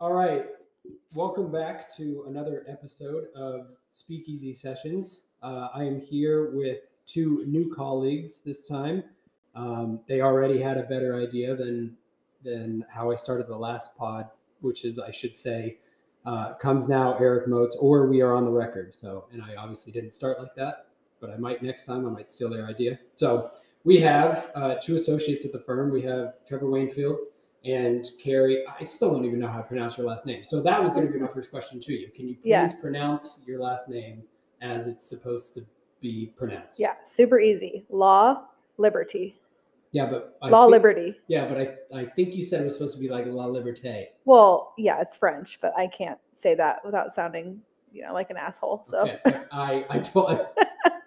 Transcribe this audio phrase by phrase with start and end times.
[0.00, 0.46] All right.
[1.12, 5.30] Welcome back to another episode of Speakeasy Sessions.
[5.42, 9.02] Uh, I am here with two new colleagues this time.
[9.56, 11.96] Um, they already had a better idea than
[12.44, 14.28] than how I started the last pod,
[14.60, 15.78] which is, I should say,
[16.24, 18.94] uh, comes now Eric Motes, or we are on the record.
[18.94, 20.86] So, and I obviously didn't start like that,
[21.20, 22.06] but I might next time.
[22.06, 22.98] I might steal their idea.
[23.16, 23.50] So,
[23.84, 25.90] we have uh, two associates at the firm.
[25.90, 27.18] We have Trevor Wainfield
[27.66, 28.64] and Carrie.
[28.66, 30.42] I still don't even know how to pronounce your last name.
[30.42, 32.08] So that was going to be my first question to you.
[32.14, 32.72] Can you please Yeah.
[32.80, 34.22] pronounce your last name
[34.62, 35.66] as it's supposed to
[36.00, 36.80] be pronounced?
[36.80, 37.84] Yeah, super easy.
[37.90, 38.46] Law,
[38.78, 39.36] liberty.
[39.94, 41.14] Yeah, but I Law, think- liberty.
[41.28, 44.06] Yeah, but I, I think you said it was supposed to be like La Liberté.
[44.24, 47.60] Well, yeah, it's French, but I can't say that without sounding,
[47.92, 48.82] you know, like an asshole.
[48.84, 49.20] So Okay,
[49.52, 50.48] I I don't.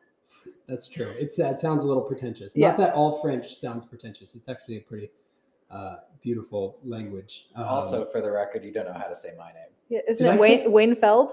[0.69, 1.13] that's true.
[1.19, 2.55] It's it sounds a little pretentious.
[2.55, 2.69] Yeah.
[2.69, 4.35] Not that all French sounds pretentious.
[4.35, 5.11] It's actually a pretty
[5.69, 7.49] uh, beautiful language.
[7.55, 9.71] Um, Also, for the record, you don't know how to say my name.
[9.89, 11.31] yeah, isn't I it say- Wayne Waynefeld?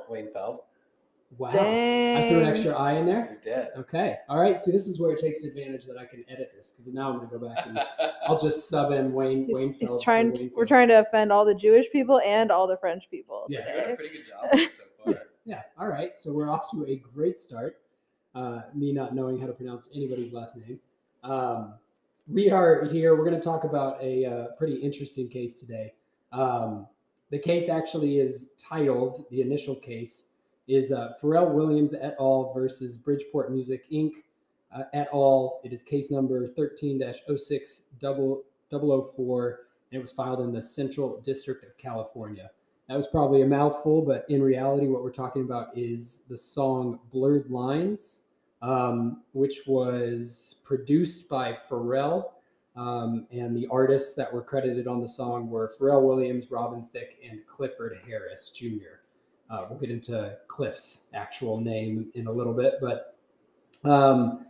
[1.30, 1.64] Wayne Feld.
[1.64, 2.16] wow, Dang.
[2.16, 3.28] I threw an extra I in there.
[3.32, 3.68] You did.
[3.76, 4.60] Okay, all right.
[4.60, 7.18] See, this is where it takes advantage that I can edit this because now I'm
[7.18, 7.80] going to go back and
[8.28, 9.72] I'll just sub in Wayne He's, Wayne.
[9.72, 10.32] he's trying.
[10.34, 13.46] To, we're trying to offend all the Jewish people and all the French people.
[13.48, 13.74] Yes.
[13.76, 14.70] You did pretty good job
[15.04, 15.22] so far.
[15.44, 15.62] Yeah.
[15.78, 16.12] All right.
[16.18, 17.80] So we're off to a great start.
[18.34, 20.80] Uh, me not knowing how to pronounce anybody's last name.
[21.22, 21.74] Um,
[22.26, 23.14] we are here.
[23.16, 25.92] We're going to talk about a uh, pretty interesting case today.
[26.32, 26.86] Um,
[27.30, 30.30] the case actually is titled, the initial case
[30.68, 32.52] is uh, Pharrell Williams et al.
[32.54, 34.12] versus Bridgeport Music Inc.
[34.74, 35.60] Uh, et al.
[35.64, 37.02] It is case number 13
[37.36, 42.50] 06 004, and it was filed in the Central District of California.
[42.88, 46.98] That was probably a mouthful, but in reality, what we're talking about is the song
[47.10, 48.24] Blurred Lines,
[48.60, 52.30] um, which was produced by Pharrell.
[52.76, 57.16] Um, and the artists that were credited on the song were Pharrell Williams, Robin Thicke,
[57.28, 59.03] and Clifford Harris Jr.
[59.54, 63.16] Uh, we'll get into Cliff's actual name in a little bit, but
[63.84, 64.46] um,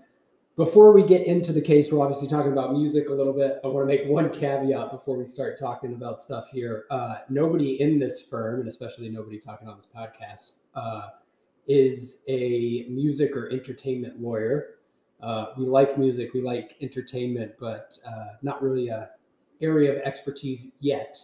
[0.56, 3.60] before we get into the case, we're obviously talking about music a little bit.
[3.64, 6.84] I want to make one caveat before we start talking about stuff here.
[6.90, 11.08] Uh, nobody in this firm, and especially nobody talking on this podcast, uh,
[11.66, 14.76] is a music or entertainment lawyer.
[15.20, 19.10] Uh, we like music, we like entertainment, but uh, not really a
[19.60, 21.18] area of expertise yet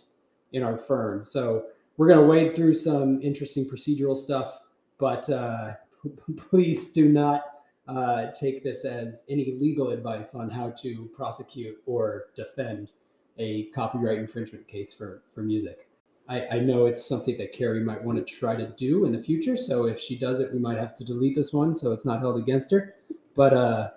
[0.52, 1.24] in our firm.
[1.24, 4.58] So we're going to wade through some interesting procedural stuff,
[4.98, 5.72] but uh,
[6.36, 7.42] please do not
[7.88, 12.92] uh, take this as any legal advice on how to prosecute or defend
[13.38, 15.88] a copyright infringement case for, for music.
[16.28, 19.20] I, I know it's something that Carrie might want to try to do in the
[19.20, 19.56] future.
[19.56, 22.20] So if she does it, we might have to delete this one so it's not
[22.20, 22.94] held against her.
[23.34, 23.90] But uh,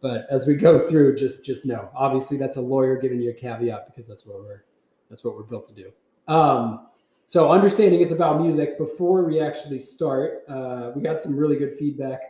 [0.00, 3.34] but as we go through, just just know, obviously that's a lawyer giving you a
[3.34, 4.64] caveat because that's what we're
[5.08, 5.92] that's what we're built to do.
[6.26, 6.88] Um,
[7.32, 8.76] so understanding it's about music.
[8.76, 12.20] Before we actually start, uh, we got some really good feedback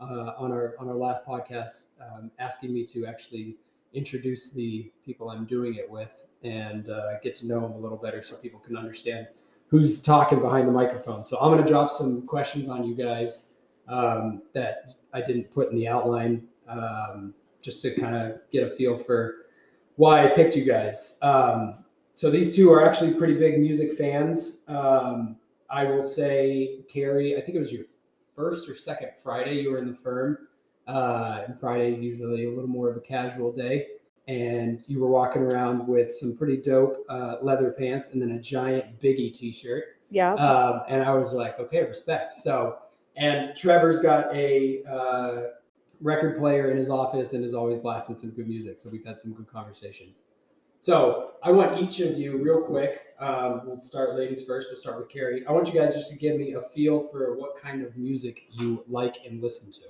[0.00, 3.56] uh, on our on our last podcast, um, asking me to actually
[3.94, 7.98] introduce the people I'm doing it with and uh, get to know them a little
[7.98, 9.26] better, so people can understand
[9.66, 11.24] who's talking behind the microphone.
[11.24, 13.54] So I'm going to drop some questions on you guys
[13.88, 18.70] um, that I didn't put in the outline, um, just to kind of get a
[18.70, 19.46] feel for
[19.96, 21.18] why I picked you guys.
[21.22, 21.83] Um,
[22.14, 24.62] so these two are actually pretty big music fans.
[24.68, 25.36] Um,
[25.68, 27.84] I will say, Carrie, I think it was your
[28.36, 30.38] first or second Friday you were in the firm.
[30.86, 33.88] Uh, and Friday is usually a little more of a casual day.
[34.28, 38.40] And you were walking around with some pretty dope uh, leather pants and then a
[38.40, 39.96] giant Biggie t-shirt.
[40.10, 40.34] Yeah.
[40.34, 42.34] Um, and I was like, okay, respect.
[42.34, 42.78] So,
[43.16, 45.42] and Trevor's got a uh,
[46.00, 48.78] record player in his office and is always blasting some good music.
[48.78, 50.22] So we've had some good conversations.
[50.84, 53.14] So I want each of you, real quick.
[53.18, 54.68] Um, we'll start ladies first.
[54.68, 55.42] We'll start with Carrie.
[55.46, 58.42] I want you guys just to give me a feel for what kind of music
[58.50, 59.80] you like and listen to.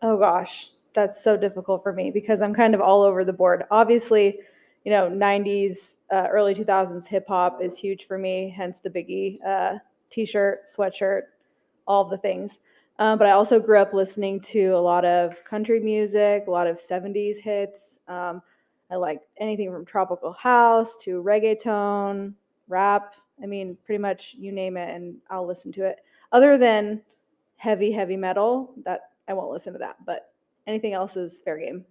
[0.00, 3.64] Oh gosh, that's so difficult for me because I'm kind of all over the board.
[3.70, 4.38] Obviously,
[4.86, 9.36] you know, 90s, uh, early 2000s hip hop is huge for me, hence the Biggie
[9.46, 9.76] uh,
[10.08, 11.24] t shirt, sweatshirt,
[11.86, 12.60] all the things.
[12.98, 16.66] Um, but I also grew up listening to a lot of country music, a lot
[16.66, 17.98] of 70s hits.
[18.08, 18.40] Um,
[18.94, 22.32] I like anything from tropical house to reggaeton,
[22.68, 23.16] rap.
[23.42, 25.98] I mean, pretty much you name it, and I'll listen to it.
[26.30, 27.02] Other than
[27.56, 29.96] heavy, heavy metal, that I won't listen to that.
[30.06, 30.32] But
[30.68, 31.84] anything else is fair game.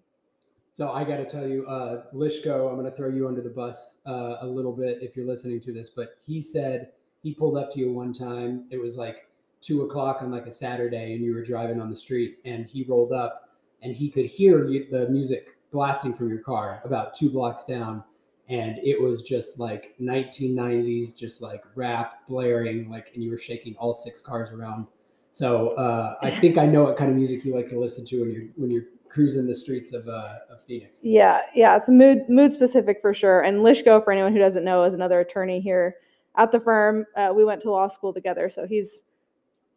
[0.75, 3.49] So I got to tell you, uh, Lishko, I'm going to throw you under the
[3.49, 7.57] bus uh, a little bit if you're listening to this, but he said he pulled
[7.57, 8.65] up to you one time.
[8.71, 9.27] It was like
[9.59, 12.83] two o'clock on like a Saturday and you were driving on the street and he
[12.83, 13.49] rolled up
[13.81, 18.03] and he could hear you, the music blasting from your car about two blocks down.
[18.47, 23.75] And it was just like 1990s, just like rap blaring, like, and you were shaking
[23.77, 24.85] all six cars around.
[25.31, 28.21] So uh, I think I know what kind of music you like to listen to
[28.21, 30.99] when you're when you're cruising the streets of, uh, of Phoenix.
[31.03, 33.41] Yeah, yeah, it's mood mood specific for sure.
[33.41, 35.95] And Lishko, for anyone who doesn't know, is another attorney here
[36.37, 37.05] at the firm.
[37.15, 39.03] Uh, we went to law school together, so he's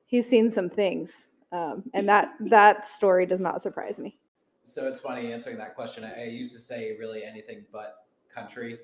[0.06, 4.18] he's seen some things, um, and that that story does not surprise me.
[4.66, 6.02] So it's funny answering that question.
[6.02, 8.04] I, I used to say really anything but
[8.34, 8.80] country.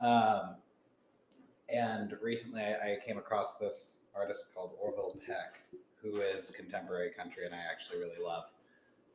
[0.00, 0.56] Um,
[1.72, 5.60] and recently I, I came across this artist called Orville Peck,
[6.02, 8.44] who is contemporary country and I actually really love.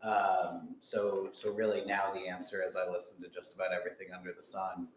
[0.03, 4.31] Um, so, so really now the answer is I listen to just about everything under
[4.31, 4.88] the sun.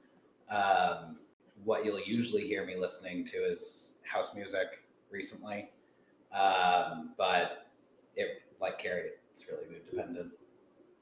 [0.48, 1.16] Um,
[1.64, 5.70] what you'll usually hear me listening to is house music recently.
[6.32, 7.66] Um, but
[8.14, 10.30] it, like Carrie, it's really mood dependent.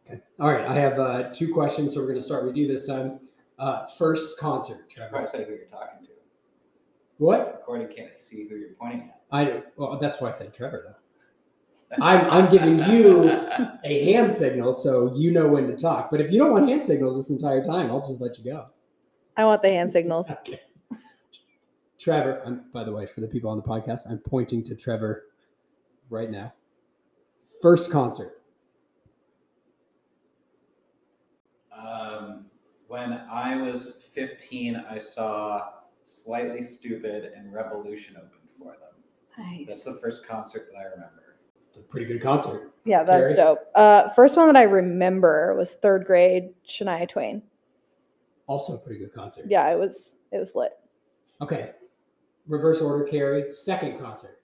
[0.09, 0.21] Okay.
[0.39, 0.67] All right.
[0.67, 3.21] I have uh, two questions, so we're going to start with you this time.
[3.59, 5.11] Uh, first concert, Trevor.
[5.11, 6.13] Probably say who you're talking to.
[7.19, 7.61] What?
[7.61, 9.23] According can't see who you're pointing at.
[9.33, 11.97] I well, that's why I said Trevor though.
[12.01, 13.31] I'm I'm giving you
[13.85, 16.11] a hand signal so you know when to talk.
[16.11, 18.67] But if you don't want hand signals this entire time, I'll just let you go.
[19.37, 20.31] I want the hand signals.
[20.31, 20.61] Okay.
[21.99, 25.25] Trevor, I'm, by the way, for the people on the podcast, I'm pointing to Trevor
[26.11, 26.53] right now.
[27.63, 28.43] First concert.
[31.77, 32.47] Um,
[32.89, 35.71] when I was 15, I saw
[36.03, 38.97] Slightly Stoopid and Rebelution open for them.
[39.39, 39.67] Nice.
[39.69, 41.37] That's the first concert that I remember.
[41.69, 42.73] It's a pretty good concert.
[42.85, 43.37] Yeah, that's Carrie?
[43.37, 43.67] dope.
[43.75, 47.43] Uh, first one that I remember was third grade, Shania Twain.
[48.47, 49.47] Also a pretty good concert.
[49.49, 50.73] Yeah, it was it was lit.
[51.43, 51.73] Okay.
[52.47, 53.51] Reverse order, Carrie.
[53.51, 54.39] Second concert.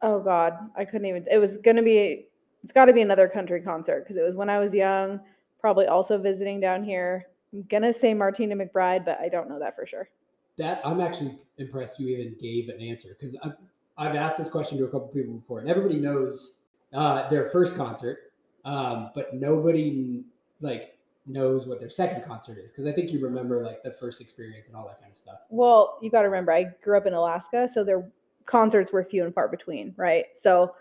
[0.00, 1.26] Oh God, I couldn't even.
[1.30, 2.26] It was gonna be.
[2.62, 5.20] It's got to be another country concert because it was when I was young.
[5.60, 7.26] Probably also visiting down here.
[7.54, 10.08] I'm gonna say Martina McBride, but I don't know that for sure.
[10.56, 13.54] That I'm actually impressed you even gave an answer because I've,
[13.96, 16.58] I've asked this question to a couple people before, and everybody knows
[16.92, 18.32] uh, their first concert,
[18.64, 20.24] um, but nobody
[20.60, 20.96] like
[21.26, 24.68] knows what their second concert is because I think you remember like the first experience
[24.68, 25.38] and all that kind of stuff.
[25.48, 28.06] Well, you got to remember, I grew up in Alaska, so their
[28.46, 30.26] concerts were few and far between, right?
[30.34, 30.74] So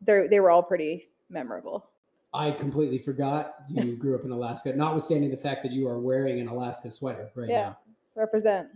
[0.00, 1.90] they they were all pretty memorable.
[2.34, 6.40] I completely forgot you grew up in Alaska, notwithstanding the fact that you are wearing
[6.40, 7.60] an Alaska sweater right Yeah.
[7.62, 7.78] now.
[8.14, 8.68] Represent.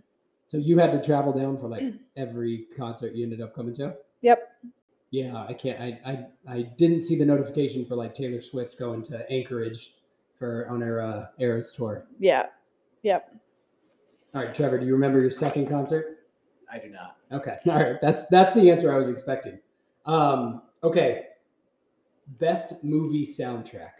[0.46, 1.82] So you had to travel down for like
[2.16, 3.94] every concert you ended up coming to.
[4.22, 4.48] Yep.
[5.10, 5.80] Yeah, I can't.
[5.80, 9.94] I I, I didn't see the notification for like Taylor Swift going to Anchorage
[10.38, 12.06] for on her uh, Eras tour.
[12.18, 12.46] Yeah.
[13.02, 13.34] Yep.
[14.34, 16.20] All right, Trevor, do you remember your second concert?
[16.72, 17.16] I do not.
[17.30, 19.58] Okay, all right, that's that's the answer I was expecting.
[20.06, 21.26] Um, okay,
[22.26, 23.90] best movie soundtrack.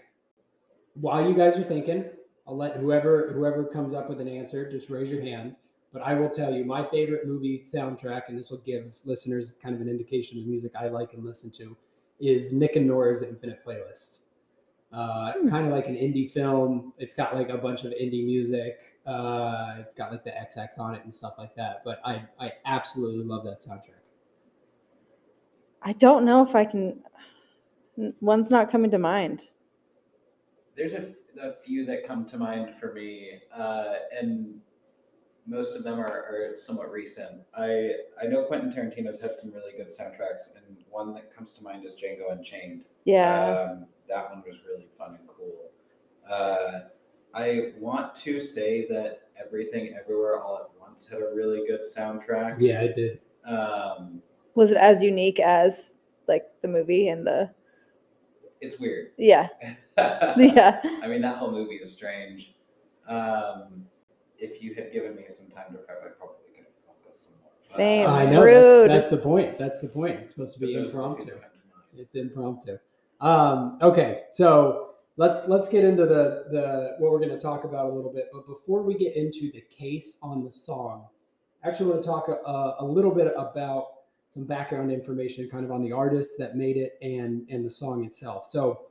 [0.94, 2.04] While you guys are thinking,
[2.46, 5.56] I'll let whoever whoever comes up with an answer just raise your hand.
[5.92, 9.74] But I will tell you my favorite movie soundtrack, and this will give listeners kind
[9.74, 11.76] of an indication of music I like and listen to,
[12.18, 14.20] is Nick and Nora's Infinite Playlist.
[14.92, 15.48] Uh, Hmm.
[15.48, 16.92] Kind of like an indie film.
[16.98, 18.78] It's got like a bunch of indie music.
[19.06, 21.82] Uh, it's got like the XX on it and stuff like that.
[21.84, 24.00] But I I absolutely love that soundtrack.
[25.82, 27.02] I don't know if I can.
[27.98, 29.50] N- One's not coming to mind.
[30.76, 34.60] There's a, a few that come to mind for me, uh, and
[35.46, 37.42] most of them are, are somewhat recent.
[37.56, 41.62] I I know Quentin Tarantino's had some really good soundtracks, and one that comes to
[41.64, 42.84] mind is Django Unchained.
[43.04, 43.70] Yeah.
[43.72, 45.70] Um, that one was really fun and cool.
[46.28, 46.80] Uh,
[47.34, 52.56] I want to say that Everything Everywhere All at Once had a really good soundtrack.
[52.60, 53.20] Yeah, I did.
[53.44, 54.22] Um,
[54.54, 55.96] Was it as unique as
[56.28, 57.50] like the movie and the?
[58.62, 59.08] It's weird.
[59.18, 59.48] Yeah.
[59.98, 60.80] Yeah.
[61.02, 62.54] I mean, that whole movie is strange.
[63.06, 63.86] Um,
[64.38, 66.96] if you had given me some time to prep, I probably could have come up
[67.06, 67.50] with some more.
[67.60, 68.08] But, Same.
[68.08, 68.90] I uh, know Rude.
[68.90, 69.58] that's, that's the point.
[69.58, 70.20] That's the point.
[70.20, 71.24] It's supposed to be those are the two impromptu.
[71.26, 72.00] that come to mind.
[72.00, 72.78] It's impromptu.
[73.20, 77.86] Um, okay, so let's let's get into the the what we're going to talk about
[77.86, 78.30] a little bit.
[78.32, 81.06] But before we get into the case on the song,
[81.62, 83.86] I actually want to talk a, a little bit about
[84.32, 88.02] some background information, kind of on the artists that made it and and the song
[88.02, 88.46] itself.
[88.46, 88.86] So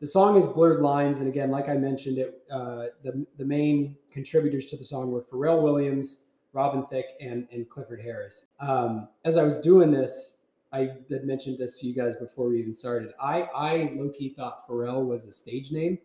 [0.00, 3.94] the song is Blurred Lines, and again, like I mentioned, it uh, the the main
[4.10, 8.46] contributors to the song were Pharrell Williams, Robin Thicke, and and Clifford Harris.
[8.58, 12.58] Um, as I was doing this, I had mentioned this to you guys before we
[12.58, 13.12] even started.
[13.20, 15.98] I I low key thought Pharrell was a stage name.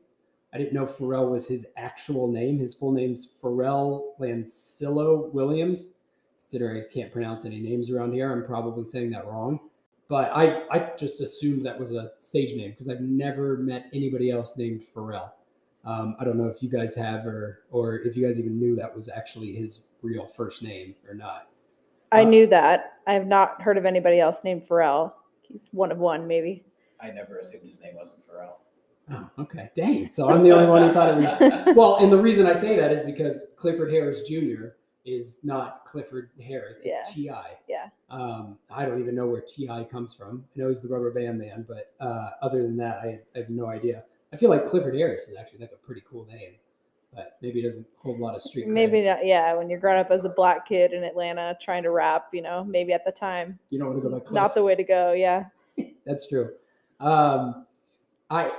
[0.54, 2.60] I didn't know Pharrell was his actual name.
[2.60, 5.94] His full name's Pharrell Lanscilo Williams.
[6.52, 9.58] Considering I can't pronounce any names around here, I'm probably saying that wrong.
[10.10, 14.30] but I I just assumed that was a stage name because I've never met anybody
[14.32, 15.30] else named Pharrell.
[15.86, 18.76] Um, I don't know if you guys have or or if you guys even knew
[18.76, 21.48] that was actually his real first name or not.
[22.12, 22.98] I Uh, knew that.
[23.08, 25.14] I have not heard of anybody else named Pharrell.
[25.44, 26.66] He's one of one, maybe.
[27.00, 28.56] I never assumed his name wasn't Pharrell.
[29.10, 30.14] Oh, okay, dang.
[30.14, 31.76] So I'm the only one who thought it was.
[31.78, 34.76] Well, and the reason I say that is because Clifford Harris Jr.
[35.06, 36.80] is not Clifford Harris.
[36.84, 37.32] It's Ti.
[37.68, 37.90] Yeah.
[38.10, 39.84] Um, I don't even know where T.I.
[39.86, 40.44] comes from.
[40.56, 43.50] I know he's the Rubber Band Man, but uh, other than that, I, I have
[43.50, 44.04] no idea.
[44.34, 46.54] I feel like Clifford Harris is actually like a pretty cool name,
[47.14, 48.68] but maybe it doesn't hold a lot of street.
[48.68, 49.26] Maybe not.
[49.26, 52.42] Yeah, when you're growing up as a black kid in Atlanta trying to rap, you
[52.42, 54.34] know, maybe at the time, you don't want to go by Cliff.
[54.34, 55.14] not the way to go.
[55.14, 55.46] Yeah.
[56.06, 56.52] That's true.
[57.00, 57.66] Um,
[58.30, 58.52] I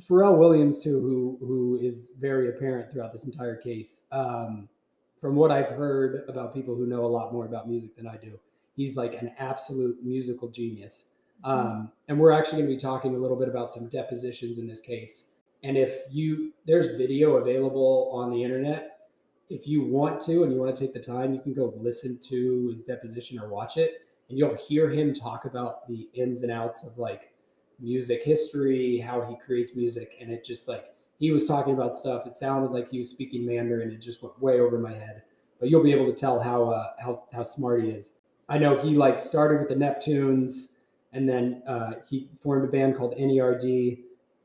[0.00, 4.06] Pharrell Williams too, who who is very apparent throughout this entire case.
[4.10, 4.68] Um,
[5.20, 8.16] from what I've heard about people who know a lot more about music than I
[8.16, 8.38] do,
[8.76, 11.06] he's like an absolute musical genius.
[11.44, 14.66] Um, and we're actually going to be talking a little bit about some depositions in
[14.66, 15.32] this case.
[15.62, 19.08] And if you there's video available on the internet,
[19.48, 22.18] if you want to and you want to take the time, you can go listen
[22.28, 26.52] to his deposition or watch it and you'll hear him talk about the ins and
[26.52, 27.32] outs of like
[27.80, 32.26] music history, how he creates music, and it just like he was talking about stuff.
[32.26, 33.92] It sounded like he was speaking Mandarin.
[33.92, 35.22] It just went way over my head.
[35.60, 38.14] But you'll be able to tell how uh, how how smart he is.
[38.48, 40.72] I know he like started with the Neptunes,
[41.12, 43.98] and then uh, he formed a band called NERD,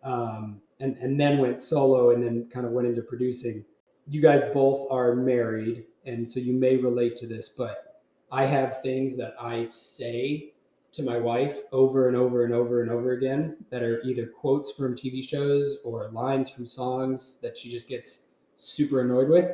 [0.03, 3.63] um, and and then went solo, and then kind of went into producing.
[4.07, 8.03] You guys both are married, and so you may relate to this, but
[8.33, 10.51] I have things that I say
[10.95, 14.71] to my wife over and over and over and over again that are either quotes
[14.71, 19.51] from TV shows or lines from songs that she just gets super annoyed with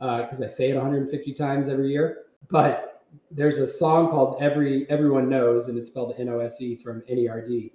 [0.00, 2.24] uh, because I say it 150 times every year.
[2.50, 7.70] But there's a song called "Every Everyone Nose" and it's spelled N-O-S-E from NERD,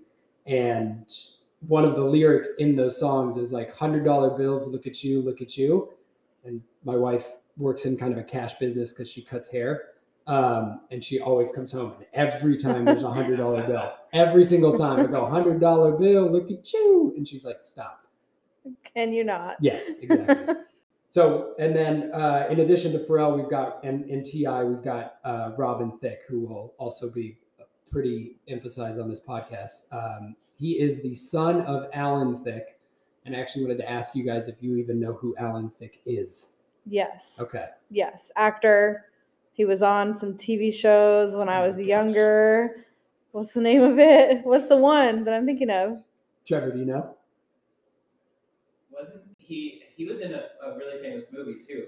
[0.45, 1.05] and
[1.67, 5.21] one of the lyrics in those songs is like hundred dollar bills, look at you,
[5.21, 5.93] look at you.
[6.45, 9.89] And my wife works in kind of a cash business because she cuts hair.
[10.27, 13.93] Um, and she always comes home and every time there's a hundred dollar bill.
[14.11, 17.13] Every single time I go, hundred dollar bill, look at you.
[17.15, 18.05] And she's like, stop.
[18.93, 19.55] Can you not?
[19.61, 20.55] Yes, exactly.
[21.09, 25.15] so, and then uh, in addition to Pharrell, we've got, and in TI, we've got
[25.23, 27.37] uh, Robin Thicke, who will also be
[27.89, 29.85] pretty emphasized on this podcast.
[29.93, 32.79] Um, he is the son of Alan Thicke.
[33.25, 35.99] And I actually wanted to ask you guys if you even know who Alan Thicke
[36.05, 36.57] is.
[36.85, 37.37] Yes.
[37.41, 37.65] Okay.
[37.89, 38.31] Yes.
[38.37, 39.05] Actor.
[39.57, 41.85] He was on some TV shows when I Oh was gosh.
[41.87, 42.85] younger.
[43.31, 44.45] What's the name of it?
[44.45, 45.97] What's the one that I'm thinking of?
[46.45, 47.15] Trevor, do you know?
[48.91, 49.81] Wasn't he?
[49.95, 51.85] He was in a, a really famous movie too.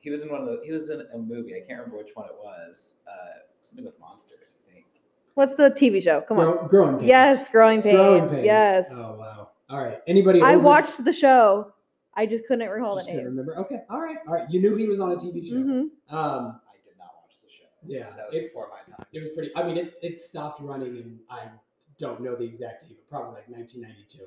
[0.00, 0.60] He was in one of the.
[0.64, 1.54] He was in a movie.
[1.54, 2.94] I can't remember which one it was.
[3.08, 4.86] Uh, something with monsters, I think.
[5.34, 6.20] What's the TV show?
[6.20, 6.68] Come on.
[6.68, 7.08] Growing pains.
[7.08, 7.96] Yes, Growing Pains.
[7.96, 8.44] Growing pains.
[8.44, 8.88] Yes.
[8.92, 9.48] Oh wow.
[9.68, 9.98] All right.
[10.06, 10.40] Anybody?
[10.42, 11.72] I over- watched the show.
[12.14, 13.36] I just couldn't recall Just the couldn't name.
[13.38, 13.60] remember.
[13.62, 13.82] Okay.
[13.90, 14.16] All right.
[14.26, 14.48] All right.
[14.50, 15.56] You knew he was on a TV show.
[15.56, 15.90] hmm Um.
[16.08, 17.64] I did not watch the show.
[17.88, 18.10] Yeah.
[18.16, 19.06] that was It, before my time.
[19.12, 19.50] it was pretty.
[19.56, 21.48] I mean, it, it stopped running, and I
[21.98, 24.24] don't know the exact date, but probably like 1992.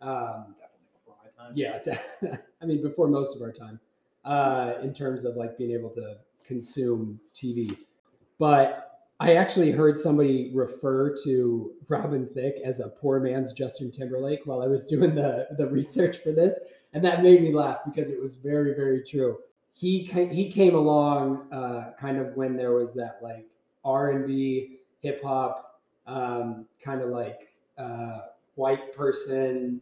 [0.00, 0.54] Um.
[0.58, 1.52] Definitely before my time.
[2.22, 2.38] Yeah.
[2.62, 3.80] I mean, before most of our time,
[4.24, 7.76] uh, in terms of like being able to consume TV.
[8.38, 8.84] But
[9.20, 14.62] I actually heard somebody refer to Robin Thicke as a poor man's Justin Timberlake while
[14.62, 16.58] I was doing the, the research for this.
[16.94, 19.38] And that made me laugh because it was very, very true.
[19.78, 23.46] He, he came along uh, kind of when there was that like
[23.84, 28.22] R&B, hip hop, um, kind of like uh,
[28.56, 29.80] white person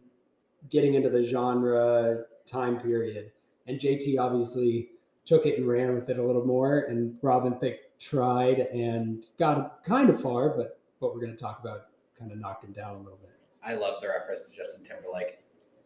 [0.69, 3.31] getting into the genre time period.
[3.65, 4.89] And JT obviously
[5.25, 6.81] took it and ran with it a little more.
[6.81, 11.59] And Robin Thicke tried and got kind of far, but what we're going to talk
[11.59, 11.87] about
[12.19, 13.31] kind of knocked him down a little bit.
[13.63, 15.39] I love the reference to Justin Timberlake.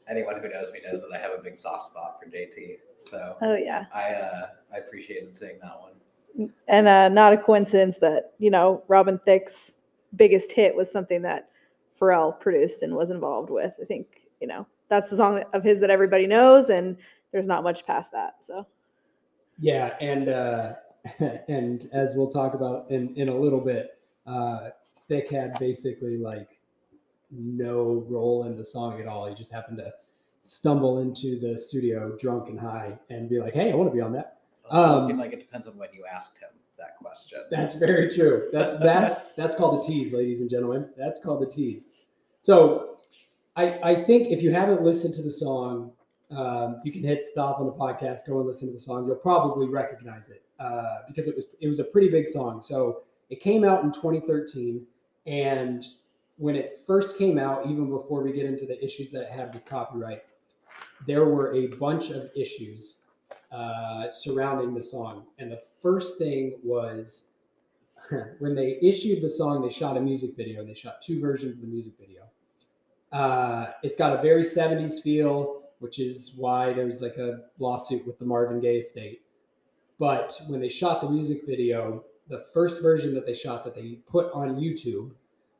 [0.09, 2.77] Anyone who knows me knows that I have a big soft spot for JT.
[2.97, 6.51] So Oh yeah, I uh, I appreciated seeing that one.
[6.67, 9.77] and uh, not a coincidence that you know Robin Thicke's
[10.15, 11.49] biggest hit was something that
[11.99, 13.73] Pharrell produced and was involved with.
[13.81, 16.97] I think you know that's the song of his that everybody knows, and
[17.31, 18.43] there's not much past that.
[18.43, 18.67] So
[19.59, 20.73] Yeah, and uh,
[21.47, 24.69] and as we'll talk about in in a little bit, uh,
[25.07, 26.60] Thicke had basically like
[27.31, 29.25] no role in the song at all.
[29.27, 29.93] He just happened to
[30.41, 34.01] stumble into the studio drunk and high and be like, "Hey, I want to be
[34.01, 36.97] on that." It does Um, seem like it depends on when you asked him that
[36.97, 37.39] question.
[37.51, 38.49] That's very true.
[38.51, 40.89] That's that's that's called the tease, ladies and gentlemen.
[40.97, 41.89] That's called the tease.
[42.43, 42.97] So,
[43.55, 45.91] I I think if you haven't listened to the song,
[46.31, 49.05] um, you can hit stop on the podcast, go and listen to the song.
[49.05, 52.61] You'll probably recognize it uh, because it was it was a pretty big song.
[52.63, 54.85] So it came out in 2013,
[55.27, 55.85] And
[56.41, 59.53] when it first came out, even before we get into the issues that it had
[59.53, 60.23] with copyright,
[61.05, 63.01] there were a bunch of issues
[63.51, 65.25] uh, surrounding the song.
[65.37, 67.25] And the first thing was
[68.39, 70.61] when they issued the song, they shot a music video.
[70.61, 72.23] And they shot two versions of the music video.
[73.11, 78.17] Uh, it's got a very 70s feel, which is why there's like a lawsuit with
[78.17, 79.21] the Marvin Gaye estate.
[79.99, 83.99] But when they shot the music video, the first version that they shot that they
[84.09, 85.11] put on YouTube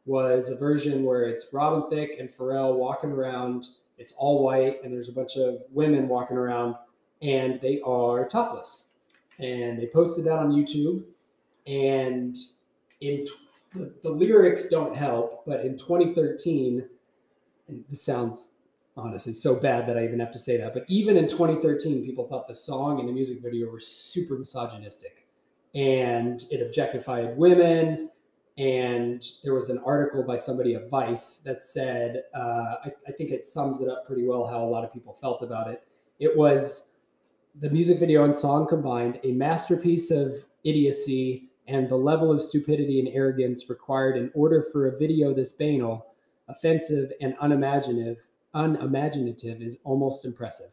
[0.06, 3.70] was a version where it's Robin Thicke and Pharrell walking around.
[3.98, 6.76] It's all white, and there's a bunch of women walking around,
[7.22, 8.86] and they are topless.
[9.40, 11.04] And they posted that on YouTube.
[11.68, 12.36] And
[13.02, 13.32] in t-
[13.74, 16.88] the, the lyrics don't help, but in 2013,
[17.68, 18.56] and this sounds
[18.98, 22.28] honestly so bad that I even have to say that, but even in 2013, people
[22.28, 25.22] thought the song and the music video were super misogynistic
[25.74, 28.10] and it objectified women.
[28.62, 33.32] And there was an article by somebody at Vice that said, uh, I, I think
[33.32, 35.82] it sums it up pretty well how a lot of people felt about it.
[36.20, 36.98] It was
[37.60, 43.00] the music video and song combined, a masterpiece of idiocy and the level of stupidity
[43.00, 46.14] and arrogance required in order for a video this banal,
[46.48, 48.18] offensive, and unimaginative
[48.54, 50.70] unimaginative is almost impressive.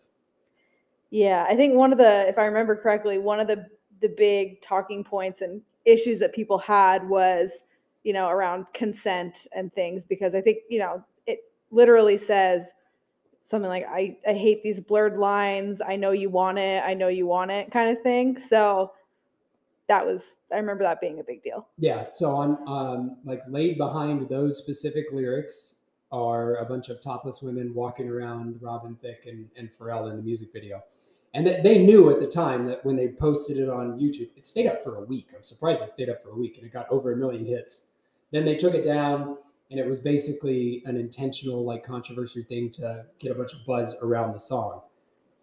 [1.08, 3.66] Yeah, I think one of the, if I remember correctly, one of the
[4.00, 7.64] the big talking points and issues that people had was,
[8.08, 12.72] you know, around consent and things because I think, you know, it literally says
[13.42, 15.82] something like I I hate these blurred lines.
[15.86, 16.82] I know you want it.
[16.86, 18.38] I know you want it kind of thing.
[18.38, 18.92] So
[19.88, 21.68] that was I remember that being a big deal.
[21.76, 22.06] Yeah.
[22.10, 27.74] So on um like laid behind those specific lyrics are a bunch of topless women
[27.74, 30.82] walking around Robin Thicke and, and Pharrell in the music video.
[31.34, 34.66] And they knew at the time that when they posted it on YouTube, it stayed
[34.66, 35.28] up for a week.
[35.36, 37.88] I'm surprised it stayed up for a week and it got over a million hits.
[38.32, 39.38] Then they took it down
[39.70, 43.96] and it was basically an intentional like controversy thing to get a bunch of buzz
[44.02, 44.82] around the song.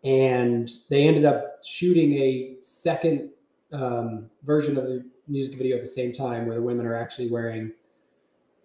[0.03, 3.29] And they ended up shooting a second
[3.71, 7.29] um, version of the music video at the same time where the women are actually
[7.29, 7.71] wearing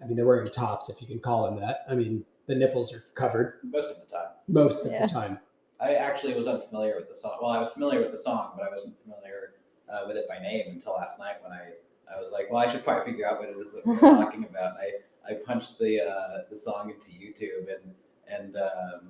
[0.02, 1.84] I mean, they're wearing tops, if you can call them that.
[1.88, 4.28] I mean, the nipples are covered most of the time.
[4.48, 5.38] most of the time.
[5.80, 7.38] I actually was unfamiliar with the song.
[7.40, 9.54] Well, I was familiar with the song, but I wasn't familiar
[9.88, 11.72] uh, with it by name until last night when I,
[12.14, 14.44] I was like, well, I should probably figure out what it is that we're talking
[14.44, 14.74] about.
[14.78, 17.94] I, I punched the uh, the song into YouTube and
[18.28, 19.08] and um,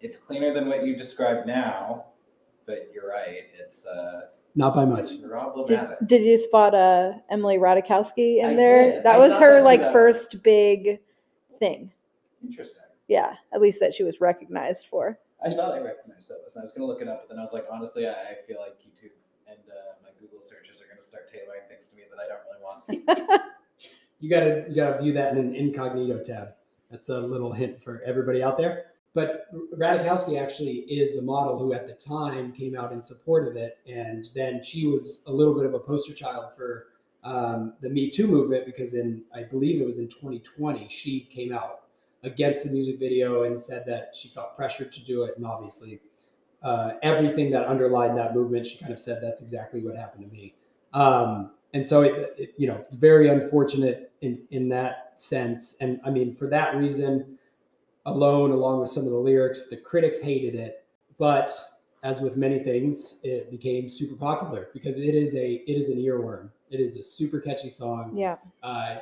[0.00, 2.06] it's cleaner than what you described now,
[2.66, 3.42] but you're right.
[3.58, 4.22] It's uh,
[4.54, 5.08] Not by much.
[5.08, 5.98] Did, problematic.
[6.06, 8.92] did you spot uh Emily Ratajkowski in I there?
[8.92, 9.04] did.
[9.04, 11.00] That I was her that's like first big
[11.58, 11.92] thing.
[12.44, 12.82] Interesting.
[13.08, 15.18] Yeah, at least that she was recognized for.
[15.44, 17.38] I thought I recognized that, and I was going to look it up, but then
[17.38, 19.12] I was like, honestly, I, I feel like YouTube
[19.46, 20.75] and uh, my Google searches are going to
[21.16, 23.42] start tailoring things to me that I don't really want.
[24.18, 26.54] You gotta you gotta view that in an incognito tab.
[26.90, 28.86] That's a little hint for everybody out there.
[29.12, 29.46] But
[29.78, 33.76] Ratajkowski actually is the model who at the time came out in support of it,
[33.86, 36.86] and then she was a little bit of a poster child for
[37.24, 41.52] um, the Me Too movement because in I believe it was in 2020 she came
[41.52, 41.82] out
[42.22, 46.00] against the music video and said that she felt pressured to do it, and obviously
[46.62, 50.32] uh, everything that underlined that movement, she kind of said that's exactly what happened to
[50.32, 50.54] me.
[50.96, 55.76] Um, and so it, it, you know very unfortunate in in that sense.
[55.80, 57.38] And i mean for that reason
[58.06, 60.84] alone along with some of the lyrics the critics hated it.
[61.18, 61.52] But
[62.02, 65.98] as with many things it became super popular because it is a it is an
[65.98, 66.48] earworm.
[66.70, 68.16] It is a super catchy song.
[68.16, 68.36] Yeah.
[68.62, 68.96] uh,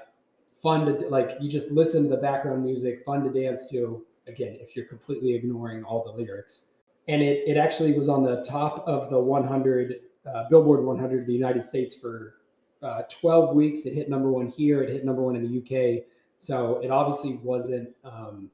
[0.63, 4.57] fun to like you just listen to the background music fun to dance to again
[4.61, 6.71] if you're completely ignoring all the lyrics.
[7.07, 10.01] And it, it actually was on the top of the 100
[10.33, 12.35] uh, billboard 100 of the united states for
[12.83, 16.05] uh, 12 weeks it hit number one here it hit number one in the uk
[16.39, 18.51] so it obviously wasn't um,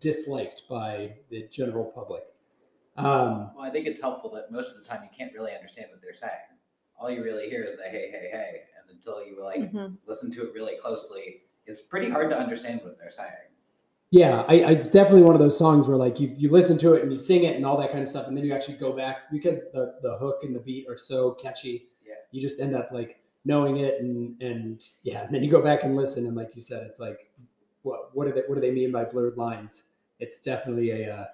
[0.00, 2.24] disliked by the general public
[2.96, 5.88] um, Well, I think it's helpful that most of the time you can't really understand
[5.90, 6.30] what they're saying.
[6.96, 9.96] All you really hear is the hey, hey, hey, and until you like Mhm.
[10.06, 13.50] listen to it really closely, it's pretty hard to understand what they're saying.
[14.10, 16.94] Yeah, I, I, it's definitely one of those songs where like you, you listen to
[16.94, 18.76] it and you sing it and all that kind of stuff, and then you actually
[18.76, 21.88] go back because the the hook and the beat are so catchy.
[22.06, 22.14] Yeah.
[22.30, 25.82] You just end up like knowing it and and yeah, and then you go back
[25.82, 27.30] and listen and like you said, it's like
[27.82, 29.90] what what do they what do they mean by blurred lines?
[30.20, 31.26] It's definitely a uh,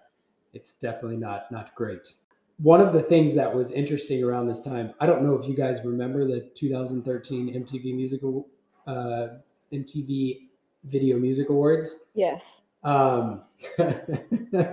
[0.55, 2.15] it's definitely not not great.
[2.59, 5.55] One of the things that was interesting around this time, I don't know if you
[5.57, 8.47] guys remember the 2013 MTV Musical
[8.87, 9.29] uh,
[9.73, 10.49] MTV
[10.85, 12.05] Video Music Awards.
[12.15, 12.63] Yes.
[12.83, 13.43] Um,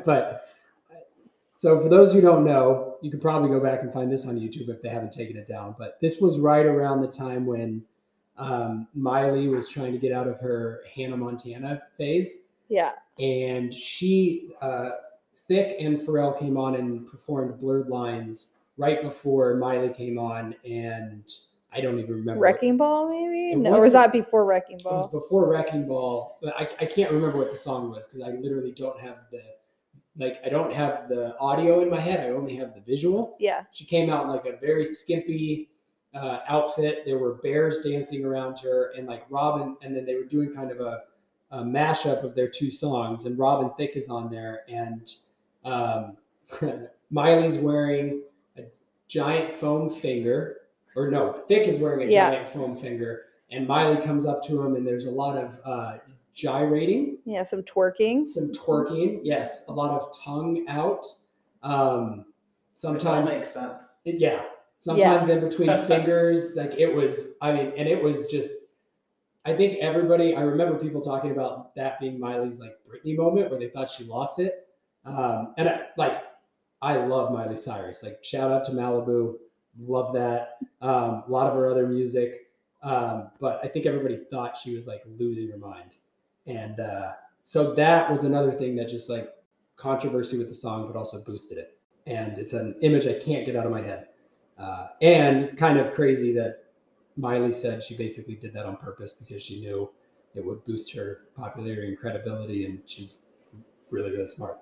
[0.06, 0.50] but
[1.56, 4.40] so for those who don't know, you could probably go back and find this on
[4.40, 5.76] YouTube if they haven't taken it down.
[5.78, 7.84] But this was right around the time when
[8.38, 12.92] um, Miley was trying to get out of her Hannah Montana phase, Yeah.
[13.18, 14.92] and she, uh,
[15.48, 21.24] Thicke and Pharrell came on and performed Blurred Lines right before Miley came on, and
[21.74, 22.40] I don't even remember.
[22.42, 23.52] Wrecking Ball, maybe?
[23.52, 24.94] It No, or was that before Wrecking Ball?
[24.94, 28.22] It was before Wrecking Ball, but I, I can't remember what the song was because
[28.22, 29.42] I literally don't have the
[30.18, 32.20] like I don't have the audio in my head.
[32.20, 33.36] I only have the visual.
[33.40, 33.64] Yeah.
[33.72, 35.70] She came out in like a very skimpy
[36.14, 37.04] uh, outfit.
[37.06, 40.72] There were bears dancing around her, and like Robin, and then they were doing kind
[40.72, 41.04] of a,
[41.52, 43.26] a mashup of their two songs.
[43.26, 45.14] And Robin Thicke is on there, and
[45.64, 46.18] um,
[47.12, 48.24] Miley's wearing
[48.58, 48.64] a
[49.08, 50.58] giant foam finger,
[50.98, 52.32] or no, Thicke is wearing a Yeah.
[52.32, 55.98] giant foam finger, and Miley comes up to him, and there's a lot of uh,
[56.34, 58.26] gyrating Yeah, some twerking.
[58.26, 59.20] some twerking.
[59.24, 61.06] Yes, a lot of tongue out.
[61.64, 62.26] Um,
[62.74, 63.98] sometimes, makes sense.
[64.06, 64.44] it- yeah,
[64.80, 66.56] sometimes in between fingers.
[66.56, 68.54] Like it was, I mean, and it was just.
[69.46, 70.36] I think everybody.
[70.36, 74.04] I remember people talking about that being Miley's like Britney moment where they thought she
[74.04, 74.68] lost it.
[75.06, 76.22] Um, and I, like,
[76.82, 78.04] I love Miley Cyrus.
[78.04, 79.36] Like, shout out to Malibu,
[79.80, 80.58] love that.
[80.82, 82.48] Um, a lot of her other music.
[82.84, 85.98] Um, but I think everybody thought she was like losing her mind.
[86.46, 87.14] And uh,
[87.44, 89.30] so that was another thing that just like
[89.76, 91.78] controversy with the song, but also boosted it.
[92.06, 94.08] And it's an image I can't get out of my head.
[94.58, 96.64] Uh, and it's kind of crazy that
[97.16, 99.90] Miley said she basically did that on purpose because she knew
[100.36, 102.66] it would boost her popularity and credibility.
[102.66, 103.26] And she's
[103.92, 104.60] really, really smart.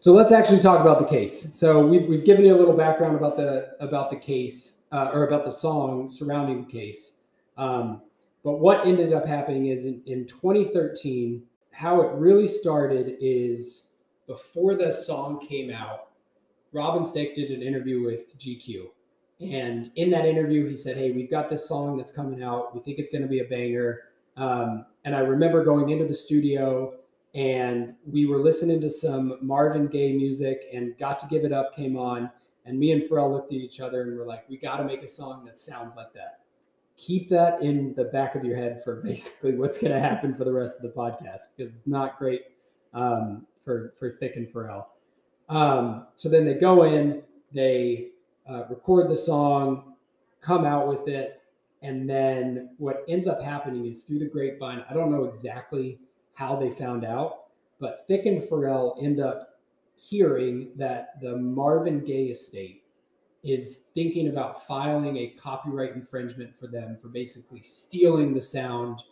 [0.00, 1.54] So let's actually talk about the case.
[1.54, 5.26] So we've, we've given you a little background about the about the case uh, or
[5.26, 7.18] about the song surrounding the case.
[7.58, 8.00] Um,
[8.42, 13.88] but what ended up happening is in, in 2013, how it really started is
[14.26, 16.08] before the song came out,
[16.72, 18.86] Robin Thicke did an interview with GQ.
[19.42, 22.74] And in that interview, he said, Hey, we've got this song that's coming out.
[22.74, 24.04] We think it's going to be a banger.
[24.38, 26.94] Um, and I remember going into the studio
[27.34, 31.74] and we were listening to some Marvin Gaye music and Got to Give It Up
[31.74, 32.30] came on.
[32.66, 35.02] And me and Pharrell looked at each other and we're like, We got to make
[35.02, 36.40] a song that sounds like that
[37.00, 40.44] keep that in the back of your head for basically what's going to happen for
[40.44, 42.42] the rest of the podcast because it's not great
[42.92, 44.86] um, for for Thicke and Pharrell.
[45.48, 48.10] Um, so then they go in, they
[48.48, 49.94] uh, record the song,
[50.40, 51.42] come out with it,
[51.82, 54.84] and then what ends up happening is through the grapevine.
[54.88, 55.98] I don't know exactly
[56.34, 57.44] how they found out,
[57.78, 59.58] but Thicke and Pharrell end up
[59.94, 62.84] hearing that the Marvin Gaye estate
[63.42, 69.02] is thinking about filing a copyright infringement for them for basically stealing the sound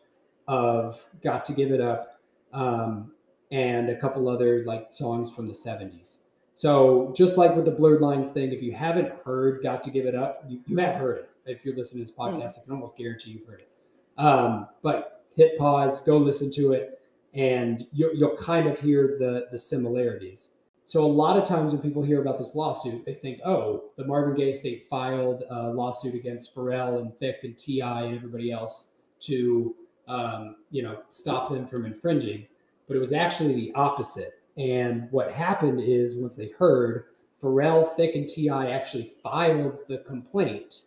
[0.46, 2.20] of "Got to Give It Up"
[2.52, 3.12] um,
[3.50, 6.24] and a couple other like songs from the '70s.
[6.54, 10.06] So just like with the Blurred Lines thing, if you haven't heard "Got to Give
[10.06, 11.30] It Up," you, you have heard it.
[11.46, 13.70] If you're listening to this podcast, I can almost guarantee you've heard it.
[14.18, 16.97] Um, but hit pause, go listen to it,
[17.38, 20.56] and you, you'll kind of hear the the similarities.
[20.84, 24.06] So a lot of times when people hear about this lawsuit, they think, oh, the
[24.06, 28.04] Marvin Gaye estate filed a lawsuit against Pharrell and Thicke and T.I.
[28.04, 29.74] and everybody else to,
[30.08, 32.46] um, you know, stop them from infringing.
[32.86, 34.40] But it was actually the opposite.
[34.56, 37.04] And what happened is once they heard,
[37.42, 38.70] Pharrell, Thicke, and T.I.
[38.70, 40.84] actually filed the complaint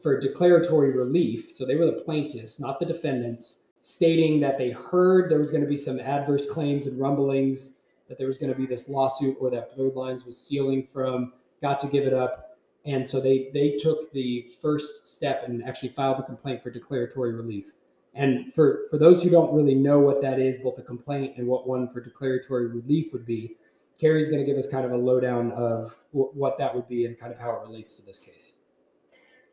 [0.00, 1.50] for declaratory relief.
[1.50, 5.62] So they were the plaintiffs, not the defendants, stating that they heard there was going
[5.62, 7.74] to be some adverse claims and rumblings
[8.08, 11.32] that there was going to be this lawsuit or that Blurred Lines was stealing from
[11.62, 12.58] Got to Give It Up.
[12.84, 17.32] And so they they took the first step and actually filed a complaint for declaratory
[17.32, 17.66] relief.
[18.12, 21.46] And for for those who don't really know what that is, both a complaint and
[21.46, 23.54] what one for declaratory relief would be,
[24.00, 27.06] Carrie's going to give us kind of a lowdown of w- what that would be
[27.06, 28.54] and kind of how it relates to this case.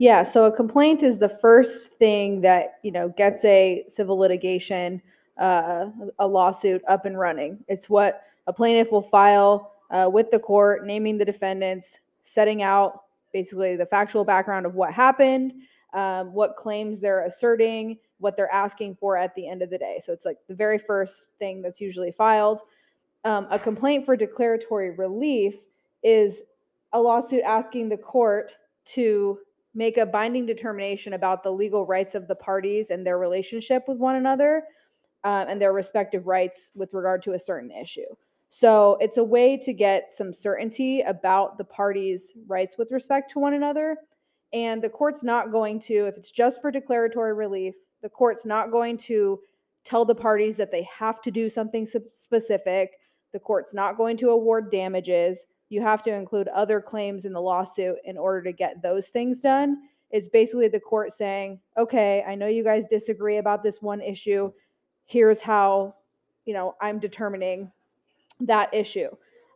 [0.04, 5.02] Yeah, so a complaint is the first thing that, you know, gets a civil litigation,
[5.38, 7.63] uh, a lawsuit up and running.
[7.70, 13.04] It's what a plaintiff will file uh, with the court, naming the defendants, setting out
[13.32, 15.54] basically the factual background of what happened,
[15.94, 20.02] um, what claims they're asserting, what they're asking for at the end of the day.
[20.04, 22.60] So it's like the very first thing that's usually filed.
[23.24, 25.56] Um, a complaint for declaratory relief
[26.04, 26.42] is
[26.92, 28.52] a lawsuit asking the court
[28.88, 29.39] to
[29.74, 33.98] make a binding determination about the legal rights of the parties and their relationship with
[33.98, 34.64] one another
[35.24, 38.16] uh, and their respective rights with regard to a certain issue.
[38.50, 43.40] So it's a way to get some certainty about the parties' rights with respect to
[43.40, 43.98] one another.
[44.54, 48.70] And the court's not going to, if it's just for declaratory relief, the court's not
[48.70, 49.40] going to
[49.84, 52.92] tell the parties that they have to do something specific.
[53.32, 55.48] The court's not going to award damages.
[55.74, 59.40] You have to include other claims in the lawsuit in order to get those things
[59.40, 59.82] done.
[60.12, 64.52] It's basically the court saying, okay, I know you guys disagree about this one issue.
[65.06, 65.96] Here's how,
[66.46, 67.72] you know, I'm determining
[68.42, 69.10] that issue.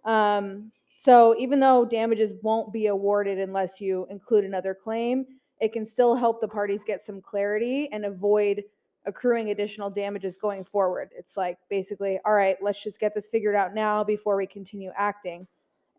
[0.05, 5.27] Um, so even though damages won't be awarded unless you include another claim,
[5.61, 8.63] it can still help the parties get some clarity and avoid
[9.05, 11.09] accruing additional damages going forward.
[11.15, 14.91] It's like basically, all right, let's just get this figured out now before we continue
[14.95, 15.47] acting.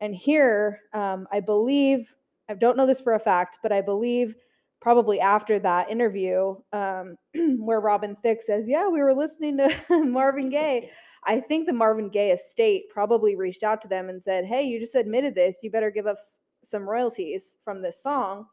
[0.01, 2.13] And here, um, I believe,
[2.49, 4.35] I don't know this for a fact, but I believe
[4.81, 7.17] probably after that interview um,
[7.59, 10.91] where Robin Thicke says, Yeah, we were listening to Marvin Gaye.
[11.25, 14.79] I think the Marvin Gaye estate probably reached out to them and said, Hey, you
[14.79, 15.59] just admitted this.
[15.63, 18.47] You better give us some royalties from this song.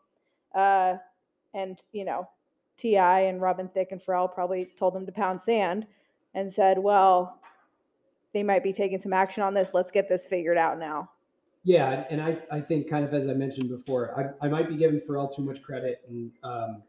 [0.53, 0.95] Uh,
[1.53, 2.27] and, you know,
[2.77, 3.21] T.I.
[3.21, 5.85] and Robin Thicke and Pharrell probably told them to pound sand
[6.33, 7.39] and said, Well,
[8.33, 9.73] they might be taking some action on this.
[9.73, 11.09] Let's get this figured out now.
[11.65, 14.77] Yeah, and I, I think kind of as I mentioned before, I, I might be
[14.77, 16.83] giving Pharrell too much credit, and um,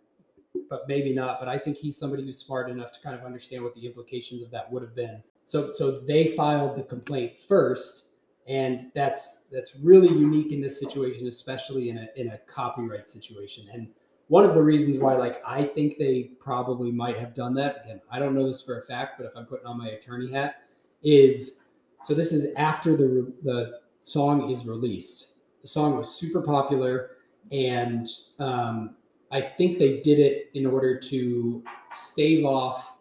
[0.68, 1.40] but maybe not.
[1.40, 4.42] But I think he's somebody who's smart enough to kind of understand what the implications
[4.42, 5.22] of that would have been.
[5.46, 8.10] So so they filed the complaint first,
[8.46, 13.66] and that's that's really unique in this situation, especially in a in a copyright situation.
[13.72, 13.88] And
[14.28, 18.02] one of the reasons why like I think they probably might have done that again,
[18.10, 20.64] I don't know this for a fact, but if I'm putting on my attorney hat,
[21.02, 21.62] is
[22.02, 25.32] so this is after the the song is released.
[25.62, 27.10] The song was super popular,
[27.50, 28.06] and
[28.38, 28.94] um,
[29.32, 32.92] I think they did it in order to stave off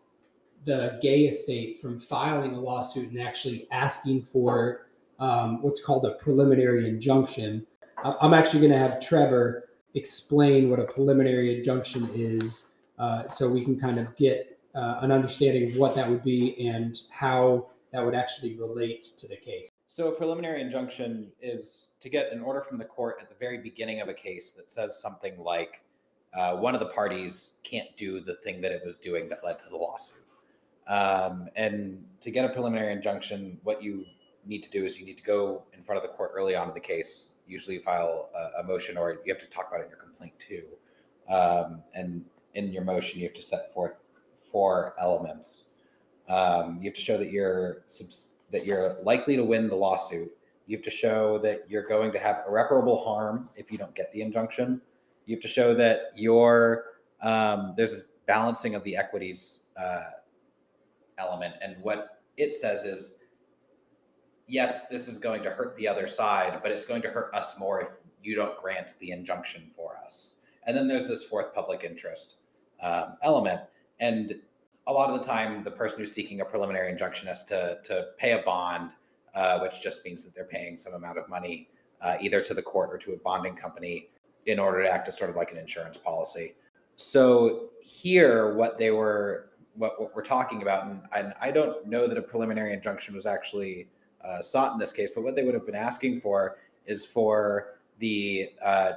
[0.63, 4.87] the Gaye estate from filing a lawsuit and actually asking for
[5.19, 7.67] um, what's called a preliminary injunction.
[8.03, 13.63] I'm actually going to have Trevor explain what a preliminary injunction is uh, so we
[13.63, 18.03] can kind of get uh, an understanding of what that would be and how that
[18.03, 19.69] would actually relate to the case.
[19.95, 23.59] So a preliminary injunction is to get an order from the court at the very
[23.59, 25.83] beginning of a case that says something like
[26.33, 29.57] uh, one of the parties can't do the thing that it was doing that led
[29.59, 30.17] to the lawsuit.
[30.85, 34.03] Um, and to get a preliminary injunction, what you
[34.45, 36.67] need to do is you need to go in front of the court early on
[36.67, 37.29] in the case.
[37.47, 40.33] Usually, file a, a motion, or you have to talk about it in your complaint
[40.45, 40.63] too.
[41.33, 43.95] Um, and in your motion, you have to set forth
[44.51, 45.69] four elements.
[46.27, 50.31] Um, you have to show that you're subs- that you're likely to win the lawsuit.
[50.67, 54.11] You have to show that you're going to have irreparable harm if you don't get
[54.11, 54.81] the injunction.
[55.25, 56.85] You have to show that your
[57.21, 60.09] um, there's this balancing of the equities uh,
[61.17, 63.15] element, and what it says is,
[64.47, 67.57] yes, this is going to hurt the other side, but it's going to hurt us
[67.57, 67.89] more if
[68.21, 70.35] you don't grant the injunction for us.
[70.67, 72.37] And then there's this fourth public interest
[72.81, 73.61] um, element,
[73.99, 74.35] and
[74.87, 78.07] a lot of the time, the person who's seeking a preliminary injunction has to to
[78.17, 78.91] pay a bond,
[79.33, 81.69] uh, which just means that they're paying some amount of money
[82.01, 84.09] uh, either to the court or to a bonding company
[84.45, 86.53] in order to act as sort of like an insurance policy.
[86.97, 92.07] So here, what they were, what, what we're talking about, and, and I don't know
[92.07, 93.87] that a preliminary injunction was actually
[94.23, 97.79] uh, sought in this case, but what they would have been asking for is for
[97.99, 98.93] the uh,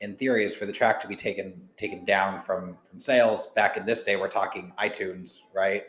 [0.00, 3.48] in theory is for the track to be taken taken down from from sales.
[3.48, 5.84] Back in this day we're talking itunes right?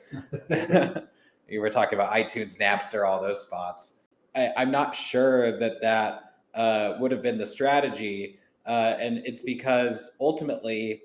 [1.50, 3.94] We were talking about itunes napster all those spots.
[4.36, 9.42] I, am not sure that that uh, would have been the strategy uh, and it's
[9.42, 11.02] because ultimately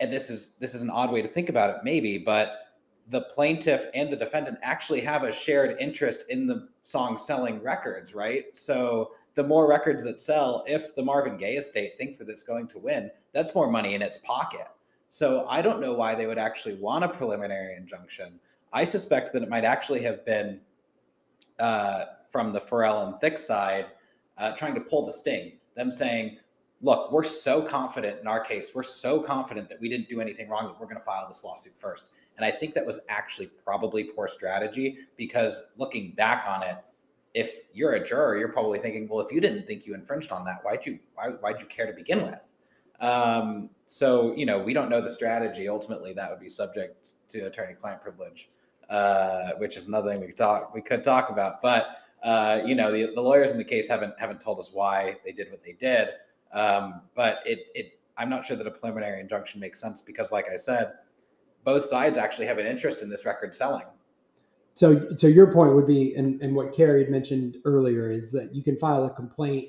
[0.00, 2.74] and this is this is an odd way to think about it maybe but
[3.08, 8.14] the plaintiff and the defendant actually have a shared interest in the song selling records
[8.14, 8.44] right?
[8.56, 12.68] So the more records that sell, if the Marvin Gaye estate thinks that it's going
[12.68, 14.68] to win, that's more money in its pocket.
[15.08, 18.38] So I don't know why they would actually want a preliminary injunction.
[18.72, 20.60] I suspect that it might actually have been
[21.58, 23.86] uh, from the Pharrell and Thicke side
[24.38, 26.38] uh, trying to pull the sting, them saying,
[26.82, 30.48] look, we're so confident in our case, we're so confident that we didn't do anything
[30.48, 32.08] wrong that we're going to file this lawsuit first.
[32.36, 36.76] And I think that was actually probably poor strategy because looking back on it,
[37.34, 40.44] if you're a juror, you're probably thinking, well, if you didn't think you infringed on
[40.44, 42.40] that, why'd you why, why'd you care to begin with?
[43.00, 45.68] Um, so you know, we don't know the strategy.
[45.68, 48.50] Ultimately, that would be subject to attorney-client privilege,
[48.88, 51.60] uh, which is another thing we could talk we could talk about.
[51.60, 55.16] But uh, you know, the, the lawyers in the case haven't haven't told us why
[55.24, 56.10] they did what they did.
[56.52, 60.48] Um, but it it I'm not sure that a preliminary injunction makes sense because, like
[60.48, 60.92] I said,
[61.64, 63.86] both sides actually have an interest in this record selling
[64.74, 68.54] so so your point would be and, and what carrie had mentioned earlier is that
[68.54, 69.68] you can file a complaint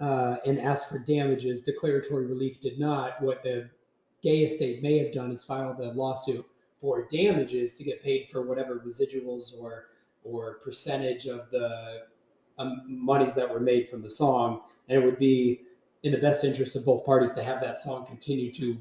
[0.00, 1.60] uh, and ask for damages.
[1.60, 3.20] Declaratory relief did not.
[3.22, 3.68] What the
[4.22, 6.44] Gaye estate may have done is filed a lawsuit
[6.78, 9.86] for damages to get paid for whatever residuals or
[10.24, 12.02] or percentage of the
[12.58, 14.62] um, monies that were made from the song.
[14.88, 15.62] And it would be
[16.02, 18.76] in the best interest of both parties to have that song continue to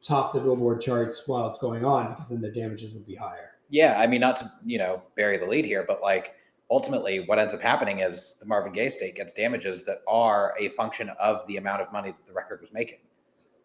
[0.00, 3.53] top the Billboard charts while it's going on, because then the damages would be higher.
[3.70, 6.34] Yeah, I mean, not to you know bury the lead here, but like
[6.70, 10.68] ultimately, what ends up happening is the Marvin Gaye estate gets damages that are a
[10.70, 12.98] function of the amount of money that the record was making.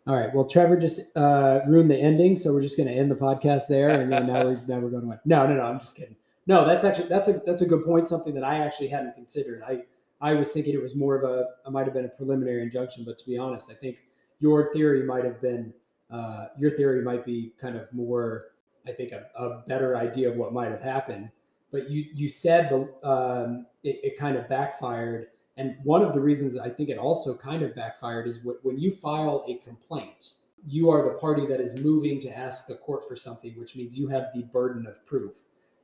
[0.08, 0.34] All right.
[0.34, 3.68] Well, Trevor just uh, ruined the ending, so we're just going to end the podcast
[3.68, 5.62] there, and then now we're now we're going to No, no, no.
[5.62, 6.16] I'm just kidding.
[6.48, 8.08] No, that's actually that's a that's a good point.
[8.08, 9.62] Something that I actually hadn't considered.
[9.68, 9.84] I
[10.20, 13.04] I was thinking it was more of a it might have been a preliminary injunction,
[13.06, 13.98] but to be honest, I think
[14.40, 15.74] your theory might have been
[16.10, 18.46] uh, your theory might be kind of more.
[18.88, 21.30] I think a, a better idea of what might have happened.
[21.72, 25.28] But you you said the um, it, it kind of backfired
[25.60, 28.92] and one of the reasons I think it also kind of backfired is when you
[28.92, 33.18] file a complaint, you are the party that is moving to ask the court for
[33.18, 35.40] something, which means you have the burden of proof.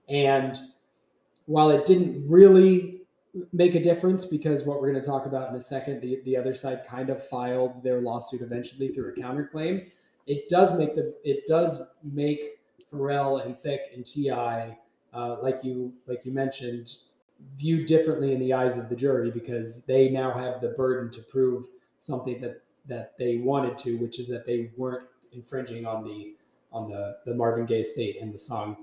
[0.07, 0.57] And
[1.45, 3.01] while it didn't really
[3.51, 6.37] make a difference because what we're going to talk about in a second, the, the
[6.37, 9.89] other side kind of filed their lawsuit eventually through a counterclaim.
[10.25, 12.59] It does make the it does make
[12.95, 14.77] Pharrell and Thicke and T.I,
[15.13, 16.95] uh, like you like you mentioned,
[17.57, 21.21] viewed differently in the eyes of the jury because they now have the burden to
[21.21, 21.65] prove
[21.99, 26.35] something that that they wanted to, which is that they weren't infringing on the
[26.71, 28.77] on the the Marvin Gaye estate and the song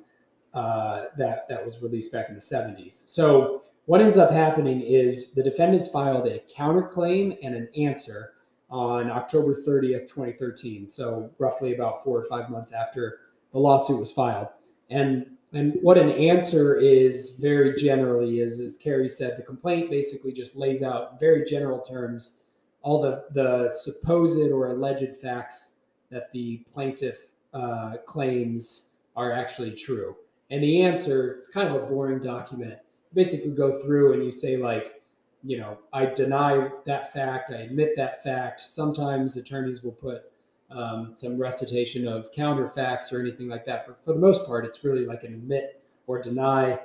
[0.54, 3.08] uh, that that was released back in the 70s.
[3.08, 8.34] So what ends up happening is the defendants filed a counterclaim and an answer
[8.70, 10.88] on October 30th, 2013.
[10.88, 13.20] So roughly about four or five months after
[13.52, 14.48] the lawsuit was filed.
[14.90, 20.32] And and what an answer is very generally is, as Carrie said, the complaint basically
[20.32, 22.42] just lays out very general terms
[22.80, 25.76] all the, the supposed or alleged facts
[26.10, 27.18] that the plaintiff
[27.54, 30.16] uh, claims are actually true.
[30.50, 32.78] And the answer, it's kind of a boring document.
[33.14, 35.02] basically go through and you say, like,
[35.44, 38.60] you know, I deny that fact, I admit that fact.
[38.60, 40.31] Sometimes attorneys will put
[40.74, 43.86] um, some recitation of counterfacts or anything like that.
[43.86, 46.78] But for the most part, it's really like an admit or deny.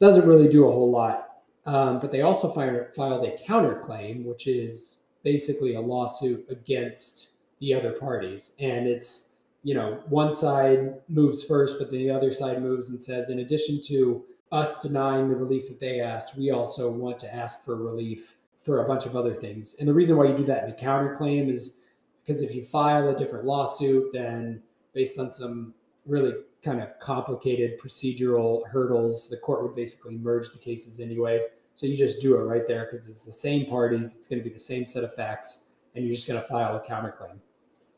[0.00, 1.28] Doesn't really do a whole lot.
[1.64, 7.92] Um, but they also filed a counterclaim, which is basically a lawsuit against the other
[7.92, 8.56] parties.
[8.58, 13.30] And it's, you know, one side moves first, but the other side moves and says,
[13.30, 17.64] in addition to us denying the relief that they asked, we also want to ask
[17.64, 19.76] for relief for a bunch of other things.
[19.78, 21.78] And the reason why you do that in a counterclaim is
[22.24, 25.74] because if you file a different lawsuit, then based on some
[26.06, 31.40] really kind of complicated procedural hurdles, the court would basically merge the cases anyway.
[31.74, 34.44] So you just do it right there because it's the same parties, it's going to
[34.44, 37.38] be the same set of facts, and you're just going to file a counterclaim.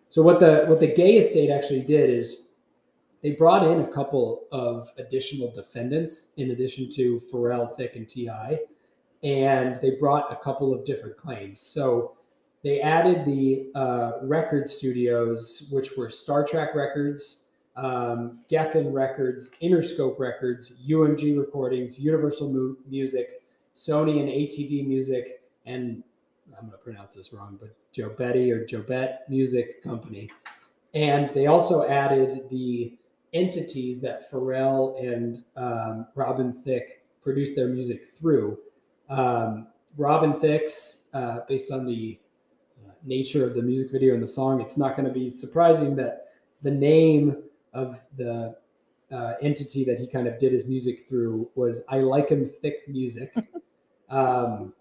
[0.08, 2.48] So what the what the Gaye estate actually did is
[3.22, 8.60] they brought in a couple of additional defendants in addition to Pharrell, Thicke, and T.I,
[9.22, 11.60] and they brought a couple of different claims.
[11.60, 12.16] So
[12.64, 20.18] they added the uh, record studios, which were Star Trak Records, um, Geffen Records, Interscope
[20.18, 23.42] Records, UMG Recordings, Universal Mu- Music,
[23.74, 26.02] Sony and ATV Music, and
[26.58, 30.30] I'm going to pronounce this wrong, but Joe Betty or Jobet Music Company.
[30.94, 32.96] And they also added the
[33.34, 38.56] entities that Pharrell and um, Robin Thicke produced their music through.
[39.10, 42.18] Um, Robin Thicke's, uh, based on the
[43.04, 46.28] nature of the music video and the song, it's not going to be surprising that
[46.62, 48.56] the name of the
[49.12, 52.88] uh, entity that he kind of did his music through was I Like Him Thick
[52.88, 53.34] Music.
[54.08, 54.72] um,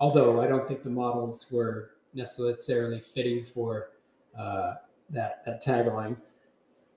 [0.00, 3.90] although I don't think the models were necessarily fitting for
[4.38, 4.74] uh,
[5.10, 6.16] that, that tagline.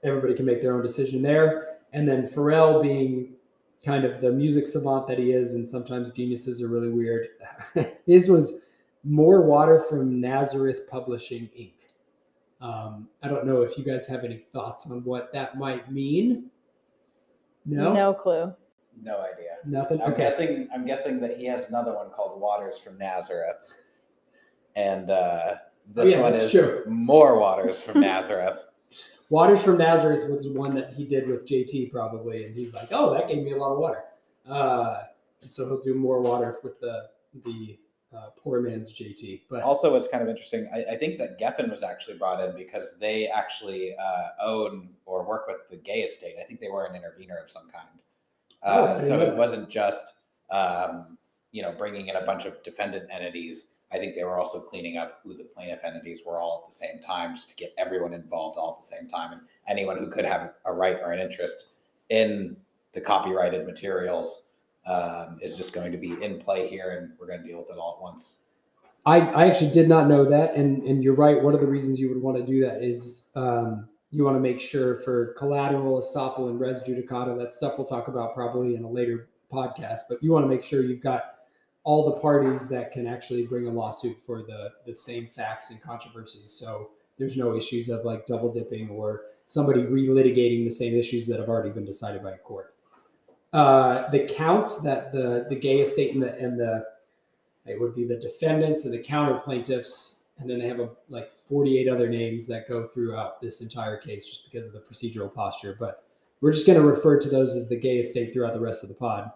[0.03, 1.77] Everybody can make their own decision there.
[1.93, 3.33] And then Pharrell being
[3.83, 7.29] kind of the music savant that he is, and sometimes geniuses are really weird.
[8.05, 8.61] his was
[9.07, 11.73] more water from Nazareth Publishing Inc.
[12.59, 16.49] Um, I don't know if you guys have any thoughts on what that might mean.
[17.65, 18.53] No, no clue.
[19.01, 19.57] No idea.
[19.65, 20.01] Nothing.
[20.01, 20.23] I'm okay.
[20.23, 20.67] guessing.
[20.73, 23.57] I'm guessing that he has another one called Waters from Nazareth,
[24.75, 25.55] and uh,
[25.93, 26.83] this yeah, one is true.
[26.87, 28.59] more Waters from Nazareth.
[29.29, 33.13] Waters from Nazareth was one that he did with JT probably, and he's like, "Oh,
[33.13, 34.03] that gave me a lot of water."
[34.49, 35.01] Uh,
[35.41, 37.09] and so he'll do more water with the
[37.43, 37.77] the
[38.15, 39.43] uh, poor man's JT.
[39.49, 42.55] But Also, what's kind of interesting, I, I think that Geffen was actually brought in
[42.55, 46.35] because they actually uh, own or work with the Gaye estate.
[46.39, 47.87] I think they were an intervener of some kind.
[48.63, 50.13] Oh, Uh, didn't so it wasn't just
[50.49, 51.17] um,
[51.51, 53.67] you know bringing in a bunch of defendant entities.
[53.91, 56.75] I think they were also cleaning up who the plaintiff entities were all at the
[56.75, 60.09] same time, just to get everyone involved all at the same time, and anyone who
[60.09, 61.67] could have a right or an interest
[62.09, 62.57] in
[62.93, 64.43] the copyrighted materials
[64.87, 67.69] um, is just going to be in play here, and we're going to deal with
[67.69, 68.37] it all at once.
[69.05, 71.41] I, I actually did not know that, and and you're right.
[71.41, 74.41] One of the reasons you would want to do that is um, you want to
[74.41, 77.37] make sure for collateral estoppel and res judicata.
[77.37, 80.63] That stuff we'll talk about probably in a later podcast, but you want to make
[80.63, 81.35] sure you've got
[81.83, 85.81] all the parties that can actually bring a lawsuit for the the same facts and
[85.81, 86.49] controversies.
[86.49, 91.39] So there's no issues of like double dipping or somebody relitigating the same issues that
[91.39, 92.75] have already been decided by a court.
[93.53, 96.85] Uh, the counts that the the Gaye estate and the and the
[97.65, 101.31] it would be the defendants and the counter plaintiffs, and then they have a, like
[101.47, 105.75] 48 other names that go throughout this entire case just because of the procedural posture.
[105.77, 106.03] But
[106.41, 108.89] we're just going to refer to those as the Gaye estate throughout the rest of
[108.89, 109.31] the pod.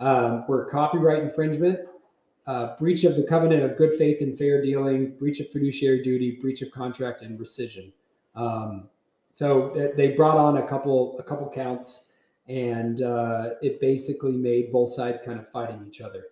[0.00, 1.80] Um, we're copyright infringement,
[2.46, 6.32] uh, breach of the covenant of good faith and fair dealing, breach of fiduciary duty,
[6.40, 7.92] breach of contract, and rescission.
[8.34, 8.88] Um,
[9.30, 12.12] so they brought on a couple a couple counts,
[12.48, 16.26] and uh, it basically made both sides kind of fighting each other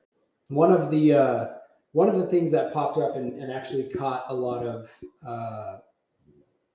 [0.49, 1.47] one of the uh,
[1.93, 4.91] one of the things that popped up and, and actually caught a lot of
[5.27, 5.79] uh,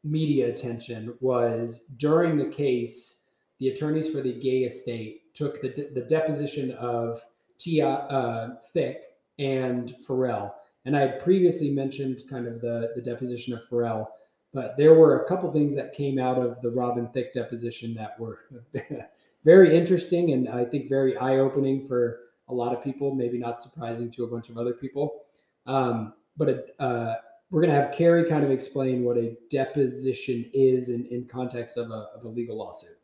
[0.03, 3.21] media attention was during the case,
[3.59, 7.23] the attorneys for the Gaye estate took the, de- the deposition of
[7.57, 9.01] Tia uh, Thick
[9.39, 10.53] and Pharrell.
[10.85, 14.07] And I had previously mentioned kind of the, the deposition of Pharrell,
[14.53, 18.19] but there were a couple things that came out of the Robin Thicke deposition that
[18.19, 18.39] were
[19.43, 22.19] very interesting and I think very eye opening for
[22.49, 25.23] a lot of people, maybe not surprising to a bunch of other people.
[25.65, 27.15] Um, but uh,
[27.49, 31.77] we're going to have Carrie kind of explain what a deposition is in, in context
[31.77, 32.97] of a, of a legal lawsuit.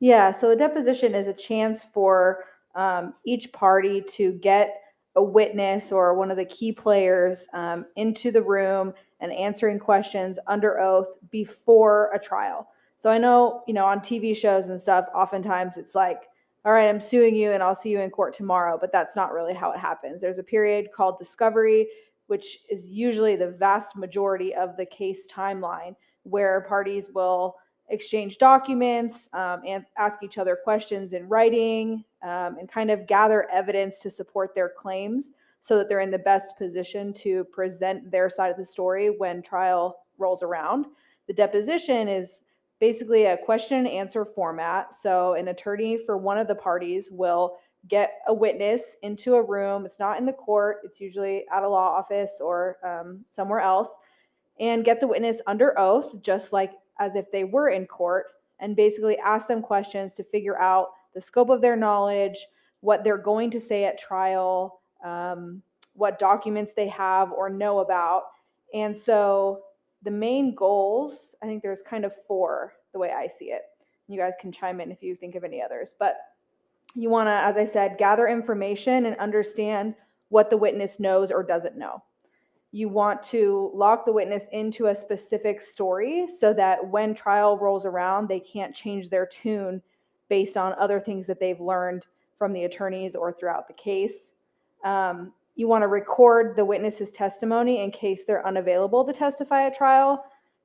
[0.00, 4.74] Yeah, so a deposition is a chance for um, each party to get
[5.16, 10.38] a witness or one of the key players um, into the room and answering questions
[10.46, 12.68] under oath before a trial.
[12.98, 16.22] So I know, you know, on TV shows and stuff, oftentimes it's like
[16.66, 18.76] all right, I'm suing you and I'll see you in court tomorrow.
[18.78, 20.20] But that's not really how it happens.
[20.20, 21.86] There's a period called discovery,
[22.26, 25.94] which is usually the vast majority of the case timeline
[26.24, 27.54] where parties will
[27.88, 33.48] exchange documents um, and ask each other questions in writing um, and kind of gather
[33.52, 35.30] evidence to support their claims
[35.60, 39.40] so that they're in the best position to present their side of the story when
[39.40, 40.86] trial rolls around.
[41.28, 42.42] The deposition is
[42.80, 44.92] basically a question and answer format.
[44.92, 47.56] So, an attorney for one of the parties will
[47.88, 49.84] get a witness into a room.
[49.84, 53.88] It's not in the court, it's usually at a law office or um, somewhere else,
[54.58, 58.26] and get the witness under oath, just like as if they were in court,
[58.60, 62.46] and basically ask them questions to figure out the scope of their knowledge,
[62.80, 65.62] what they're going to say at trial, um,
[65.94, 68.24] what documents they have or know about.
[68.74, 69.62] And so
[70.06, 73.62] the main goals, I think there's kind of four the way I see it.
[74.06, 75.94] You guys can chime in if you think of any others.
[75.98, 76.16] But
[76.94, 79.96] you want to, as I said, gather information and understand
[80.28, 82.02] what the witness knows or doesn't know.
[82.70, 87.84] You want to lock the witness into a specific story so that when trial rolls
[87.84, 89.82] around, they can't change their tune
[90.28, 92.04] based on other things that they've learned
[92.36, 94.32] from the attorneys or throughout the case.
[94.84, 99.74] Um, you want to record the witness's testimony in case they're unavailable to testify at
[99.74, 100.24] trial.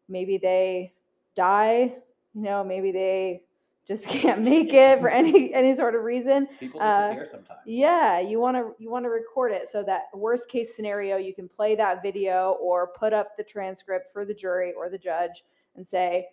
[0.09, 0.93] Maybe they
[1.35, 1.95] die,
[2.33, 3.43] you know, maybe they
[3.87, 6.47] just can't make it for any any sort of reason.
[6.59, 7.59] People uh, disappear uh, sometimes.
[7.65, 11.33] Yeah, you want to you want to record it so that worst case scenario you
[11.33, 15.43] can play that video or put up the transcript for the jury or the judge
[15.75, 16.27] and say,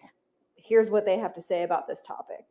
[0.56, 2.44] here's what they have to say about this topic.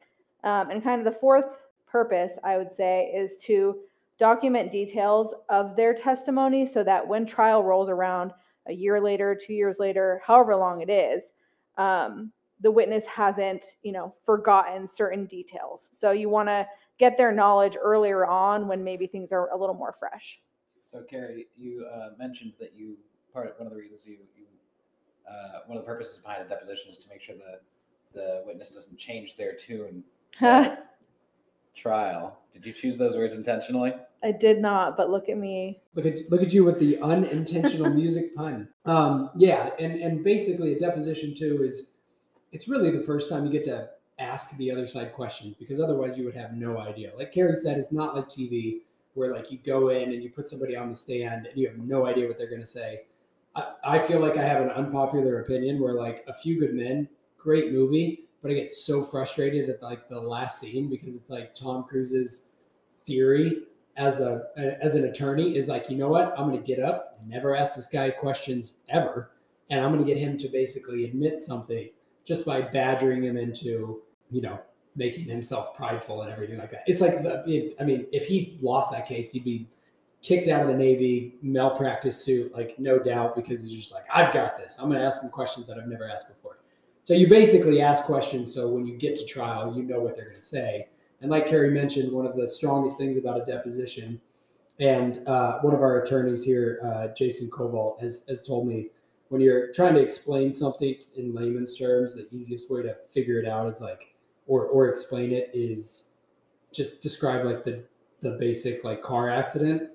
[0.45, 3.80] Um, and kind of the fourth purpose I would say is to
[4.20, 8.32] document details of their testimony so that when trial rolls around
[8.68, 11.32] a year later, two years later, however long it is,
[11.78, 15.89] um, the witness hasn't, you know, forgotten certain details.
[15.93, 19.76] So you want to get their knowledge earlier on when maybe things are a little
[19.76, 20.41] more fresh.
[20.82, 22.97] So Carrie, you uh, mentioned that you
[23.32, 24.45] part of one of the reasons you, you
[25.30, 27.61] uh, one of the purposes behind a deposition is to make sure that
[28.13, 30.03] the witness doesn't change their tune
[31.78, 32.39] trial.
[32.53, 33.93] Did you choose those words intentionally?
[34.23, 35.80] I did not, but look at me.
[35.95, 38.67] Look at look at you with the unintentional music pun.
[38.86, 41.91] Um, yeah, and and basically a deposition too is
[42.51, 46.17] it's really the first time you get to ask the other side questions because otherwise
[46.17, 47.11] you would have no idea.
[47.15, 48.80] Like Carrie said, it's not like TV
[49.13, 51.78] where like you go in and you put somebody on the stand and you have
[51.78, 53.01] no idea what they're going to say.
[53.55, 57.07] I, I feel like I have an unpopular opinion where like A Few Good Men,
[57.38, 61.54] great movie, but I get so frustrated at like the last scene because it's like
[61.54, 62.52] Tom Cruise's
[63.06, 63.64] theory
[63.98, 64.44] as a
[64.82, 66.34] as an attorney is like, you know what?
[66.38, 69.32] I'm going to get up, never ask this guy questions ever,
[69.70, 71.90] and I'm going to get him to basically admit something
[72.24, 74.60] just by badgering him into, you know,
[74.96, 76.84] making himself prideful and everything like that.
[76.86, 79.68] It's like the, it, I mean, if he lost that case, he'd be
[80.22, 84.34] kicked out of the Navy, malpractice suit, like no doubt, because he's just like, I've
[84.34, 84.78] got this.
[84.80, 86.60] I'm going to ask him questions that I've never asked before.
[87.08, 90.26] So you basically ask questions so when you get to trial, you know what they're
[90.26, 90.89] going to say.
[91.22, 94.20] And like Carrie mentioned, one of the strongest things about a deposition,
[94.82, 98.89] and uh, one of our attorneys here, uh, Jason Koval, has, has told me
[99.30, 103.47] when you're trying to explain something in layman's terms, the easiest way to figure it
[103.47, 104.14] out is like,
[104.45, 106.10] or, or explain it is
[106.74, 107.86] just describe like the,
[108.22, 109.91] the basic like car accident.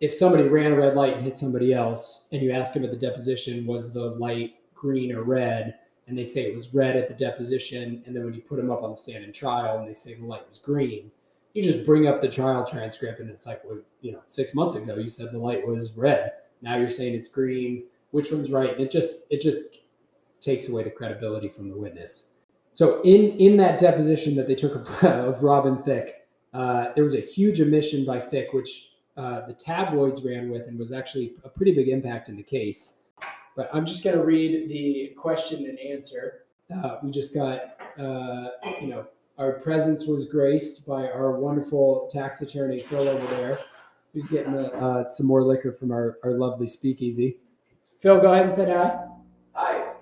[0.00, 2.90] If somebody ran a red light and hit somebody else, and you ask them at
[2.90, 5.74] the deposition, was the light green or red?
[6.06, 8.70] And they say it was red at the deposition, and then when you put them
[8.70, 11.10] up on the stand in trial and they say the light was green,
[11.56, 14.74] you just bring up the trial transcript and it's like, well, you know, six months
[14.74, 16.32] ago you said the light was red.
[16.60, 17.84] Now you're saying it's green.
[18.10, 18.72] Which one's right?
[18.72, 19.58] And it just it just
[20.40, 22.30] takes away the credibility from the witness.
[22.74, 27.14] So in in that deposition that they took of, of Robin Thicke, uh, there was
[27.14, 31.48] a huge omission by Thicke, which uh, the tabloids ran with and was actually a
[31.48, 33.02] pretty big impact in the case.
[33.56, 36.44] But I'm just going to read the question and answer.
[36.72, 38.48] Uh, we just got, uh,
[38.80, 39.06] you know,
[39.38, 43.58] our presence was graced by our wonderful tax attorney, Phil, over there,
[44.12, 47.38] who's getting uh, some more liquor from our, our lovely speakeasy.
[48.02, 49.06] Phil, go ahead and say hi.
[49.54, 49.92] Hi.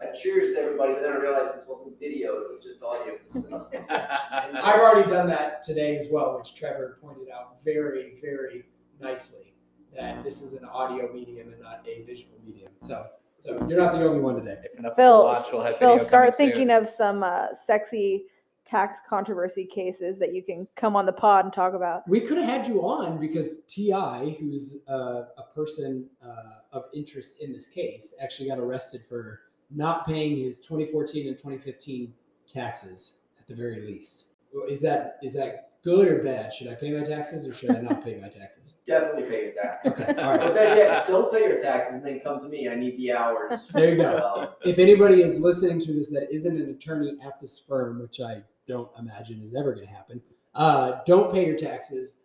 [0.00, 3.18] I cheers to everybody, but then I realized this wasn't video, it was just audio.
[3.32, 3.66] So.
[3.88, 8.64] I've already done that today as well, which Trevor pointed out very, very
[9.00, 9.51] nicely
[9.96, 12.70] that this is an audio medium and not a visual medium.
[12.80, 13.06] So,
[13.44, 14.58] so you're not the only one today.
[14.64, 16.70] If enough Phil, people watch, we'll have Phil, video start thinking soon.
[16.70, 18.24] of some uh, sexy
[18.64, 22.08] tax controversy cases that you can come on the pod and talk about.
[22.08, 27.42] We could have had you on because T.I, who's uh, a person uh, of interest
[27.42, 29.40] in this case, actually got arrested for
[29.70, 32.12] not paying his 2014 and 2015
[32.46, 34.26] taxes at the very least.
[34.68, 36.52] Is that is that good or bad?
[36.52, 38.74] Should I pay my taxes or should I not pay my taxes?
[38.86, 39.92] Definitely pay your taxes.
[39.92, 40.54] Okay, all Or right.
[40.54, 42.68] better yet, don't pay your taxes and then come to me.
[42.68, 43.66] I need the hours.
[43.72, 44.52] There you go.
[44.64, 48.42] If anybody is listening to this that isn't an attorney at this firm, which I
[48.68, 50.20] don't imagine is ever going to happen,
[50.54, 52.18] uh, don't pay your taxes,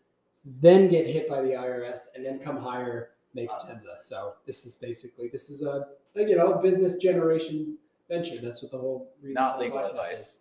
[0.61, 3.97] then get hit by the IRS, and then come hire May Potenza.
[3.99, 7.77] So this is basically this is a, a, you know business generation
[8.09, 8.39] venture.
[8.41, 9.33] That's what the whole reason.
[9.33, 10.11] Not for the legal advice.
[10.11, 10.33] is.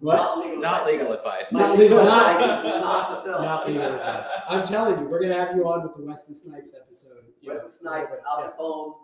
[0.00, 0.16] What?
[0.16, 0.58] Not legal.
[0.58, 0.92] Not advice.
[0.92, 1.52] legal advice.
[1.52, 2.58] Not legal advice advice.
[2.58, 3.42] is not to sell.
[3.42, 4.26] Not legal advice.
[4.48, 7.24] I'm telling you, we're gonna have you on with the Wesley Snipes episode.
[7.40, 8.94] you know, Wesley Snipes, but Al yes, Capone.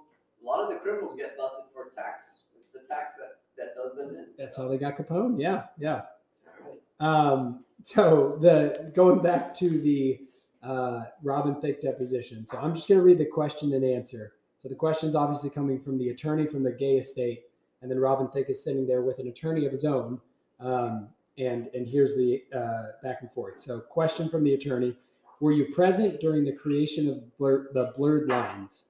[0.42, 2.46] A lot of the criminals get busted for tax.
[2.58, 4.26] It's the tax that, that does them in.
[4.36, 5.40] That's how they got Capone.
[5.40, 6.02] Yeah, yeah.
[6.46, 7.32] All right.
[7.32, 10.20] Um, so the going back to the
[10.62, 12.46] uh, Robin Thicke deposition.
[12.46, 14.34] So I'm just going to read the question and answer.
[14.58, 17.44] So the question's obviously coming from the attorney from the Gaye estate,
[17.80, 20.20] and then Robin Thicke is sitting there with an attorney of his own.
[20.62, 21.08] Um,
[21.38, 23.58] and and here's the uh, back and forth.
[23.58, 24.96] So question from the attorney:
[25.40, 28.88] Were you present during the creation of blur, the blurred lines?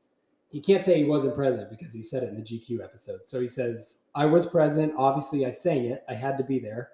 [0.51, 3.21] He can't say he wasn't present because he said it in the GQ episode.
[3.25, 4.93] So he says, "I was present.
[4.97, 6.05] Obviously, I sang it.
[6.09, 6.91] I had to be there."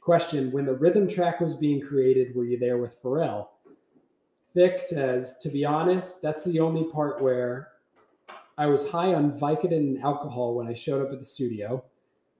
[0.00, 3.48] Question: When the rhythm track was being created, were you there with Pharrell?
[4.54, 7.70] Vic says, to be honest, that's the only part where
[8.56, 11.84] I was high on Vicodin and alcohol when I showed up at the studio.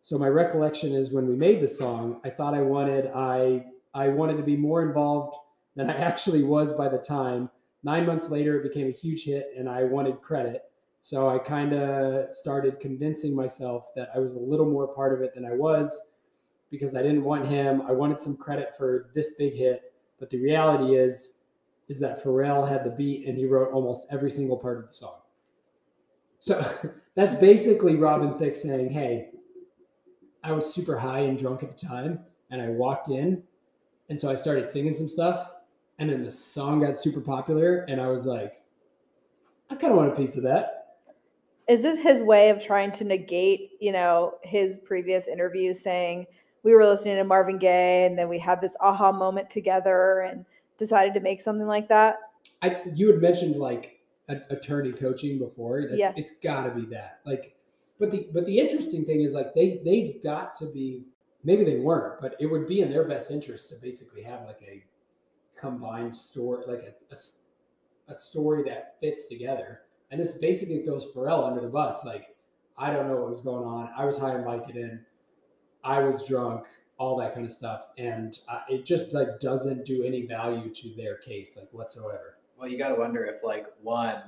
[0.05, 4.09] So my recollection is when we made the song, I thought I wanted I I
[4.09, 5.35] wanted to be more involved
[5.77, 7.49] than I actually was by the time.
[7.85, 10.65] Nine months later, it became a huge hit, and I wanted credit.
[11.01, 15.23] So I kind of started convincing myself that I was a little more part of
[15.23, 16.13] it than I was
[16.71, 17.81] because I didn't want him.
[17.89, 21.37] I wanted some credit for this big hit, but the reality is
[21.89, 24.93] is that Pharrell had the beat and he wrote almost every single part of the
[24.93, 25.21] song.
[26.41, 29.31] So that's basically Robin Thicke saying, "Hey,
[30.45, 32.21] I was super high and drunk at the time,
[32.51, 33.43] and I walked in,
[34.11, 35.51] and so I started singing some stuff,
[35.99, 38.63] and then the song got super popular, and I was like,
[39.71, 40.99] I kind of want a piece of that."
[41.67, 46.27] Is this his way of trying to negate, you know, his previous interview saying
[46.63, 50.45] we were listening to Marvin Gaye and then we had this aha moment together and
[50.77, 52.19] decided to make something like that?
[52.61, 55.87] I you had mentioned like a, attorney coaching before.
[55.89, 56.13] That's, Yeah.
[56.17, 57.21] it's got to be that.
[57.25, 57.54] Like,
[57.99, 61.05] but the but the interesting thing is like they they've got to be.
[61.47, 64.63] Maybe they weren't, but it would be in their best interest to basically have like
[64.67, 64.83] a
[65.59, 67.17] combined story, like a
[68.09, 69.83] a story that fits together.
[70.11, 72.05] And this basically throws Pharrell under the bus.
[72.05, 72.35] Like,
[72.79, 73.91] I don't know what was going on.
[73.97, 75.01] I was high on Vicodin.
[75.83, 76.65] I was drunk.
[76.97, 80.95] All that kind of stuff, and uh, it just like doesn't do any value to
[80.97, 82.39] their case, like whatsoever.
[82.57, 84.23] Well, you got to wonder if, like, one,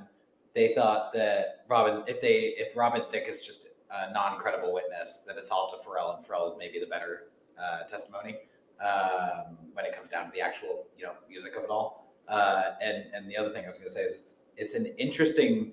[0.53, 5.37] they thought that Robin, if they, if Robin Thicke is just a non-credible witness, that
[5.37, 7.25] it's all to Pharrell, and Pharrell is maybe the better
[7.61, 8.37] uh, testimony
[8.83, 12.13] um, when it comes down to the actual, you know, music of it all.
[12.27, 14.87] Uh, and and the other thing I was going to say is it's, it's an
[14.97, 15.71] interesting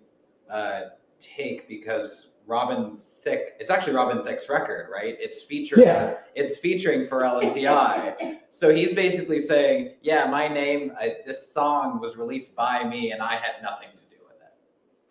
[0.49, 0.83] uh,
[1.19, 5.17] take because Robin Thicke, it's actually Robin Thicke's record, right?
[5.19, 6.15] It's featuring Yeah.
[6.37, 8.39] it's featuring Pharrell and T.I.
[8.51, 13.21] So he's basically saying, yeah, my name, I, this song was released by me, and
[13.21, 14.04] I had nothing to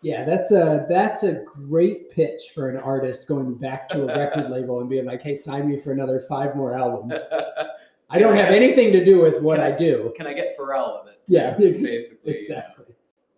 [0.04, 4.50] Yeah, that's a that's a great pitch for an artist going back to a record
[4.50, 7.14] label and being like, "Hey, sign me for another five more albums."
[8.10, 10.12] I don't have anything to do with what I do.
[10.14, 11.22] Can I get Pharrell in it?
[11.26, 12.34] Yeah, basically.
[12.34, 12.84] Exactly.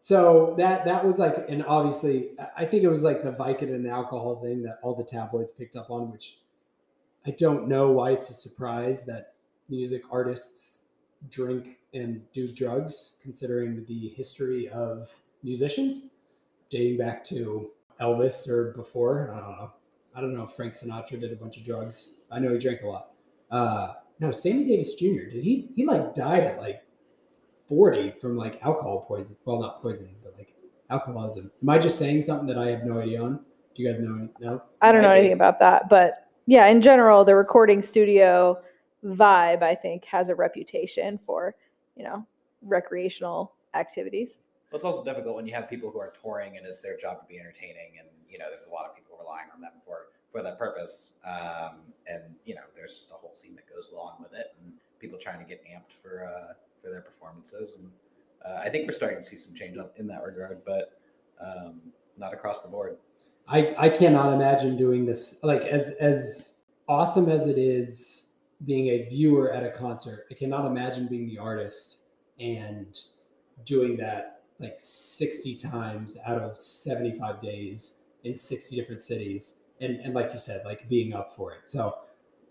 [0.00, 3.86] So that that was like, and obviously, I think it was like the Vicodin and
[3.86, 6.40] alcohol thing that all the tabloids picked up on, which
[7.24, 9.34] I don't know why it's a surprise that
[9.68, 10.86] music artists
[11.30, 15.14] drink and do drugs, considering the history of
[15.44, 16.10] musicians
[16.70, 19.32] dating back to Elvis or before.
[19.32, 19.72] I don't know.
[20.14, 22.14] I don't know if Frank Sinatra did a bunch of drugs.
[22.30, 23.10] I know he drank a lot.
[23.50, 25.30] Uh, no, Sammy Davis Jr.
[25.30, 25.68] Did he?
[25.76, 26.82] He like died at like
[27.68, 29.38] 40 from like alcohol poisoning.
[29.44, 30.54] Well, not poisoning, but like
[30.90, 31.50] alcoholism.
[31.62, 33.40] Am I just saying something that I have no idea on?
[33.74, 34.28] Do you guys know?
[34.40, 34.62] No.
[34.80, 35.18] I don't know be.
[35.18, 38.58] anything about that, but yeah, in general, the recording studio
[39.04, 41.56] vibe, I think, has a reputation for,
[41.96, 42.26] you know,
[42.62, 44.38] recreational activities.
[44.70, 47.20] Well, it's also difficult when you have people who are touring and it's their job
[47.20, 50.06] to be entertaining, and you know, there's a lot of people relying on them for
[50.32, 51.14] for that purpose.
[51.24, 54.72] Um, and you know, there's just a whole scene that goes along with it, and
[54.98, 57.78] people trying to get amped for uh, for their performances.
[57.78, 57.90] And
[58.44, 60.98] uh, I think we're starting to see some change in that regard, but
[61.40, 61.80] um,
[62.18, 62.96] not across the board.
[63.48, 65.40] I, I cannot imagine doing this.
[65.42, 66.56] Like as as
[66.88, 68.32] awesome as it is
[68.64, 71.98] being a viewer at a concert, I cannot imagine being the artist
[72.40, 72.98] and
[73.64, 79.64] doing that like 60 times out of 75 days in 60 different cities.
[79.80, 81.60] And and like you said, like being up for it.
[81.66, 81.98] So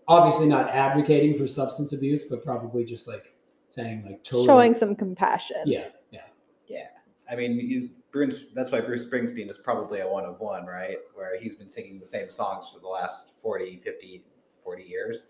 [0.06, 3.34] obviously not advocating for substance abuse, but probably just like
[3.68, 5.62] saying like totally Showing some compassion.
[5.66, 6.26] Yeah, yeah.
[6.68, 6.88] Yeah.
[7.30, 10.98] I mean, you, Bruce, that's why Bruce Springsteen is probably a one of one, right?
[11.14, 14.24] Where he's been singing the same songs for the last 40, 50,
[14.62, 15.24] 40 years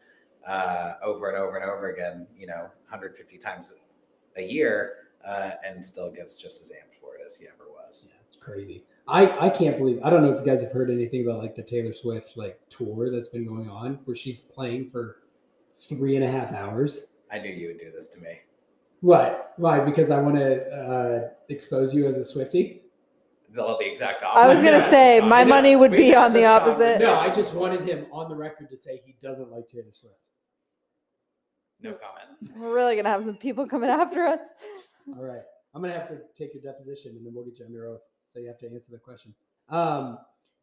[0.47, 3.75] uh, over and over and over again, you know, 150 times
[4.37, 8.07] a year, uh, and still gets just as amped for it as he ever was.
[8.09, 8.85] Yeah, it's crazy.
[9.09, 10.01] I I can't believe.
[10.03, 12.59] I don't know if you guys have heard anything about like the Taylor Swift like
[12.69, 15.19] tour that's been going on, where she's playing for
[15.75, 17.09] three and a half hours.
[17.31, 18.39] I knew you would do this to me.
[19.01, 19.53] What?
[19.57, 19.81] Why?
[19.81, 22.83] Because I want to uh, expose you as a Swifty?
[23.55, 24.49] Well, the exact opposite.
[24.49, 27.01] I was gonna say my We money would be on the opposite.
[27.01, 30.17] No, I just wanted him on the record to say he doesn't like Taylor Swift.
[31.81, 32.57] No comment.
[32.57, 34.41] We're really gonna have some people coming after us.
[35.09, 35.43] All right,
[35.75, 38.03] I'm gonna have to take your deposition, and then we'll get you under oath.
[38.29, 39.35] So you have to answer the question.
[39.69, 40.19] Um,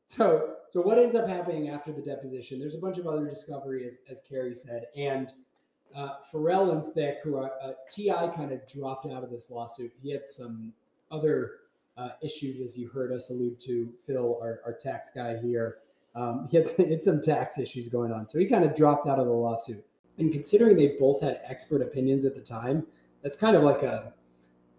[0.05, 2.59] so so what ends up happening after the deposition?
[2.59, 5.31] There's a bunch of other discovery, as as Carrie said, and
[5.95, 9.91] uh, Pharrell and Thicke, who are uh, T.I, kind of dropped out of this lawsuit.
[10.01, 10.73] He had some
[11.11, 11.51] other
[11.97, 13.89] uh, issues, as you heard us allude to.
[14.05, 15.77] Phil, our, our tax guy here,
[16.15, 18.75] um, he had, some- he had some tax issues going on, so he kind of
[18.75, 19.85] dropped out of the lawsuit.
[20.17, 22.85] And considering they both had expert opinions at the time,
[23.21, 24.13] that's kind of like a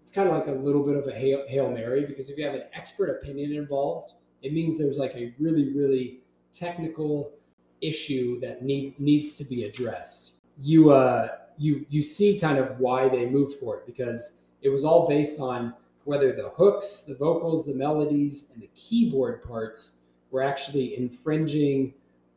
[0.05, 2.44] it's kind of like a little bit of a hail, hail mary because if you
[2.44, 6.20] have an expert opinion involved, it means there's like a really really
[6.52, 7.32] technical
[7.80, 10.34] issue that need needs to be addressed.
[10.61, 14.84] You uh you you see kind of why they moved for it because it was
[14.84, 15.72] all based on
[16.05, 20.00] whether the hooks, the vocals, the melodies, and the keyboard parts
[20.30, 21.94] were actually infringing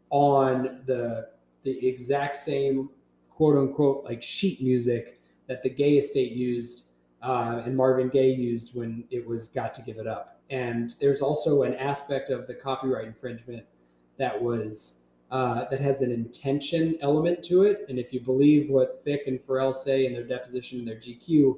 [0.10, 1.28] on the
[1.64, 2.90] the exact same
[3.30, 6.87] quote unquote like sheet music that the Gaye estate used
[7.22, 10.40] uh, and Marvin Gaye used when it was Got to Give It Up.
[10.50, 13.66] And there's also an aspect of the copyright infringement
[14.18, 17.86] that was uh, that has an intention element to it.
[17.90, 21.58] And if you believe what Thicke and Pharrell say in their deposition in their GQ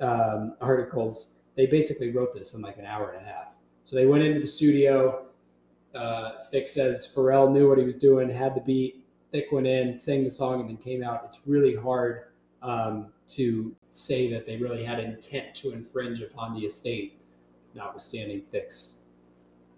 [0.00, 3.48] um, articles, they basically wrote this in like an hour and a half.
[3.84, 5.26] So they went into the studio.
[5.94, 9.04] Uh, Thicke says Pharrell knew what he was doing, had the beat.
[9.30, 11.22] Thicke went in, sang the song, and then came out.
[11.24, 12.24] It's really hard
[12.62, 17.20] um, to say that they really had intent to infringe upon the estate,
[17.74, 19.00] notwithstanding Thicke's,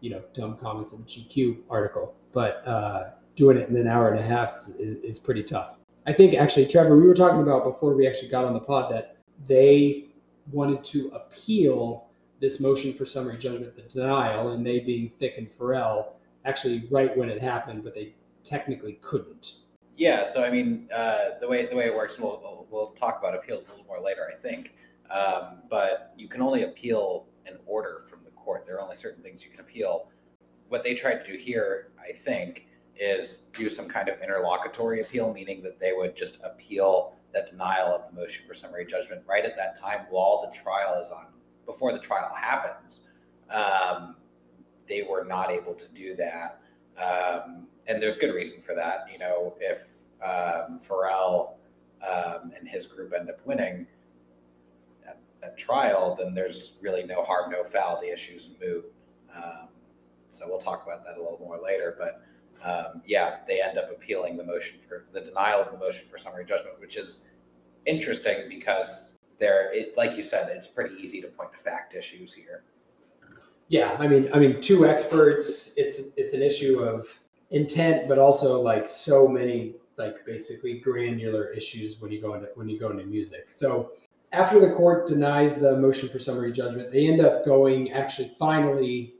[0.00, 2.14] you know, dumb comments in the GQ article.
[2.32, 5.76] But uh, doing it in an hour and a half is, is, is pretty tough.
[6.06, 8.92] I think actually, Trevor, we were talking about before we actually got on the pod
[8.92, 10.06] that they
[10.52, 12.08] wanted to appeal
[12.40, 16.08] this motion for summary judgment to denial, and they being Thick and Pharrell,
[16.44, 19.54] actually right when it happened, but they technically couldn't.
[19.96, 23.18] Yeah, so I mean, uh, the way the way it works, we'll, we'll we'll talk
[23.20, 24.74] about appeals a little more later, I think.
[25.10, 28.66] Um, but you can only appeal an order from the court.
[28.66, 30.08] There are only certain things you can appeal.
[30.68, 32.66] What they tried to do here, I think,
[32.96, 37.88] is do some kind of interlocutory appeal, meaning that they would just appeal that denial
[37.88, 41.26] of the motion for summary judgment right at that time while the trial is on,
[41.66, 43.00] before the trial happens.
[43.50, 44.16] Um,
[44.88, 46.60] they were not able to do that.
[46.96, 49.06] Um, and there's good reason for that.
[49.12, 49.90] You know, if
[50.22, 51.54] um, Pharrell
[52.02, 53.86] um, and his group end up winning
[55.42, 58.00] at, trial, then there's really no harm, no foul.
[58.00, 58.90] The issue's moot.
[59.36, 59.68] Um,
[60.28, 61.94] so we'll talk about that a little more later.
[61.98, 62.22] But
[62.66, 66.16] um, yeah, they end up appealing the motion for the denial of the motion for
[66.16, 67.20] summary judgment, which is
[67.84, 72.32] interesting because there, it, like you said, it's pretty easy to point to fact issues
[72.32, 72.62] here.
[73.68, 75.74] Yeah, I mean, I mean, two experts.
[75.76, 77.06] It's it's an issue of
[77.50, 82.68] intent, but also like so many like basically granular issues when you go into when
[82.68, 83.46] you go into music.
[83.50, 83.92] So
[84.32, 89.14] after the court denies the motion for summary judgment, they end up going actually finally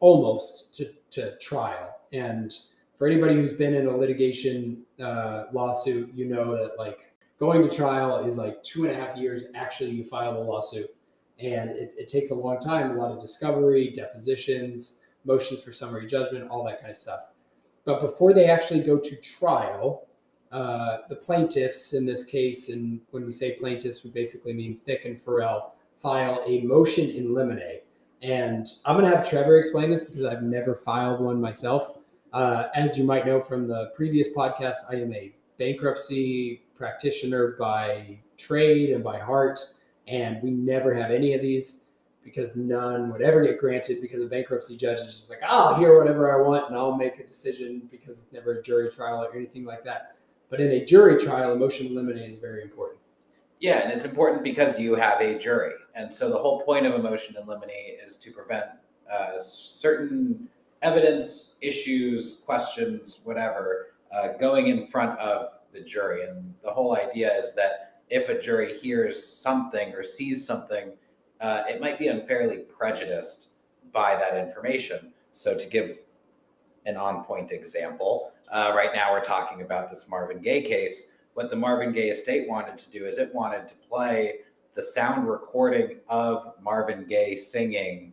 [0.00, 2.00] almost to, to trial.
[2.12, 2.52] And
[2.96, 7.74] for anybody who's been in a litigation uh, lawsuit, you know that like going to
[7.74, 9.44] trial is like two and a half years.
[9.54, 10.94] Actually, you file the lawsuit,
[11.40, 12.92] and it, it takes a long time.
[12.92, 17.20] A lot of discovery, depositions, motions for summary judgment, all that kind of stuff.
[17.86, 20.06] But before they actually go to trial,
[20.52, 25.06] uh, the plaintiffs in this case, and when we say plaintiffs, we basically mean Thicke
[25.06, 25.70] and Pharrell,
[26.02, 27.80] file a motion in limine.
[28.22, 31.98] And I'm going to have Trevor explain this because I've never filed one myself.
[32.32, 38.18] Uh, as you might know from the previous podcast, I am a bankruptcy practitioner by
[38.36, 39.60] trade and by heart,
[40.08, 41.85] and we never have any of these
[42.26, 45.96] because none would ever get granted because a bankruptcy judge is just like, I'll hear
[45.96, 49.32] whatever I want and I'll make a decision because it's never a jury trial or
[49.36, 50.16] anything like that.
[50.50, 52.98] But in a jury trial, a motion in limine is very important.
[53.60, 55.74] Yeah, and it's important because you have a jury.
[55.94, 57.70] And so the whole point of a motion in limine
[58.04, 58.64] is to prevent
[59.08, 60.48] uh, certain
[60.82, 66.24] evidence, issues, questions, whatever, uh, going in front of the jury.
[66.24, 70.90] And the whole idea is that if a jury hears something or sees something
[71.40, 73.48] uh, it might be unfairly prejudiced
[73.92, 75.12] by that information.
[75.32, 75.98] So, to give
[76.86, 81.08] an on point example, uh, right now we're talking about this Marvin Gaye case.
[81.34, 84.40] What the Marvin Gaye estate wanted to do is it wanted to play
[84.74, 88.12] the sound recording of Marvin Gaye singing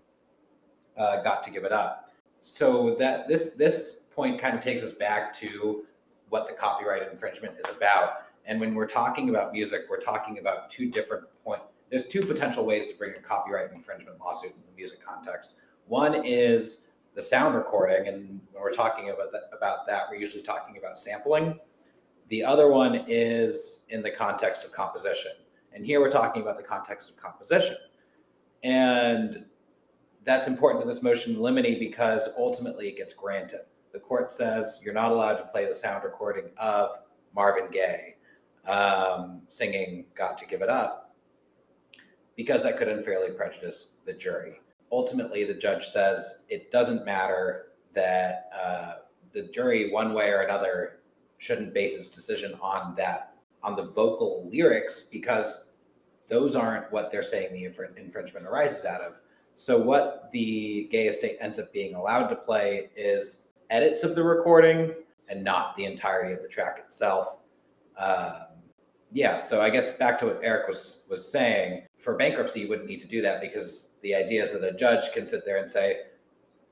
[0.97, 2.11] uh, "Got to Give It Up."
[2.41, 5.85] So that this this point kind of takes us back to
[6.29, 8.25] what the copyright infringement is about.
[8.45, 11.63] And when we're talking about music, we're talking about two different points
[11.93, 15.51] there's two potential ways to bring a copyright infringement lawsuit in the music context.
[15.85, 16.79] One is
[17.13, 20.97] the sound recording, and when we're talking about that, about that, we're usually talking about
[20.97, 21.59] sampling.
[22.29, 25.33] The other one is in the context of composition,
[25.71, 27.77] and here we're talking about the context of composition,
[28.63, 29.45] and
[30.23, 33.65] that's important in this motion limine because ultimately it gets granted.
[33.91, 36.89] The court says you're not allowed to play the sound recording of
[37.35, 38.15] Marvin Gaye
[38.67, 41.02] um, singing "Got to Give It Up."
[42.35, 44.59] Because that could unfairly prejudice the jury.
[44.91, 48.93] Ultimately, the judge says it doesn't matter that uh,
[49.33, 50.99] the jury, one way or another,
[51.37, 55.65] shouldn't base its decision on that, on the vocal lyrics, because
[56.27, 59.15] those aren't what they're saying the infringement arises out of.
[59.55, 64.23] So, what the Gaye estate ends up being allowed to play is edits of the
[64.23, 64.93] recording
[65.29, 67.37] and not the entirety of the track itself.
[67.97, 68.45] Um,
[69.11, 72.87] yeah, so I guess back to what Eric was was saying, for bankruptcy, you wouldn't
[72.87, 75.71] need to do that because the idea is that a judge can sit there and
[75.71, 76.01] say,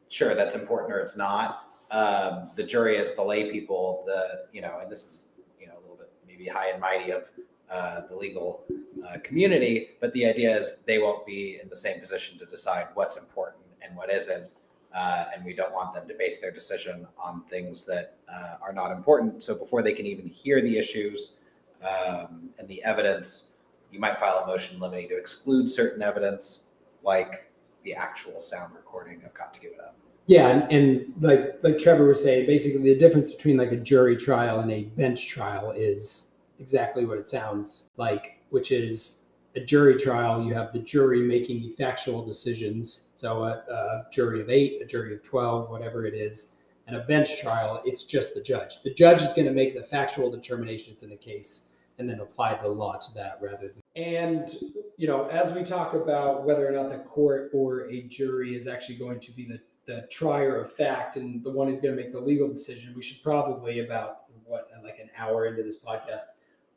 [0.09, 1.69] sure, that's important or it's not.
[1.89, 5.27] Um, the jury is the lay people, the, you know, and this is,
[5.59, 7.29] you know, a little bit maybe high and mighty of
[7.69, 8.65] uh, the legal
[9.07, 12.87] uh, community, but the idea is they won't be in the same position to decide
[12.95, 14.47] what's important and what isn't.
[14.93, 18.73] Uh, and we don't want them to base their decision on things that uh, are
[18.73, 19.41] not important.
[19.41, 21.35] So before they can even hear the issues
[21.81, 23.50] um, and the evidence,
[23.91, 26.63] you might file a motion limiting to exclude certain evidence,
[27.03, 27.51] like
[27.83, 29.95] the actual sound recording of "Got to Give It Up."
[30.27, 34.15] Yeah, and, and like like Trevor was saying, basically the difference between like a jury
[34.15, 39.25] trial and a bench trial is exactly what it sounds like, which is
[39.55, 40.43] a jury trial.
[40.43, 43.09] You have the jury making the factual decisions.
[43.15, 46.55] So a, a jury of eight, a jury of twelve, whatever it is,
[46.87, 48.81] and a bench trial, it's just the judge.
[48.83, 52.59] The judge is going to make the factual determinations in the case and then apply
[52.61, 54.55] the law to that rather than and
[54.97, 58.67] you know as we talk about whether or not the court or a jury is
[58.67, 62.01] actually going to be the, the trier of fact and the one who's going to
[62.01, 66.23] make the legal decision we should probably about what like an hour into this podcast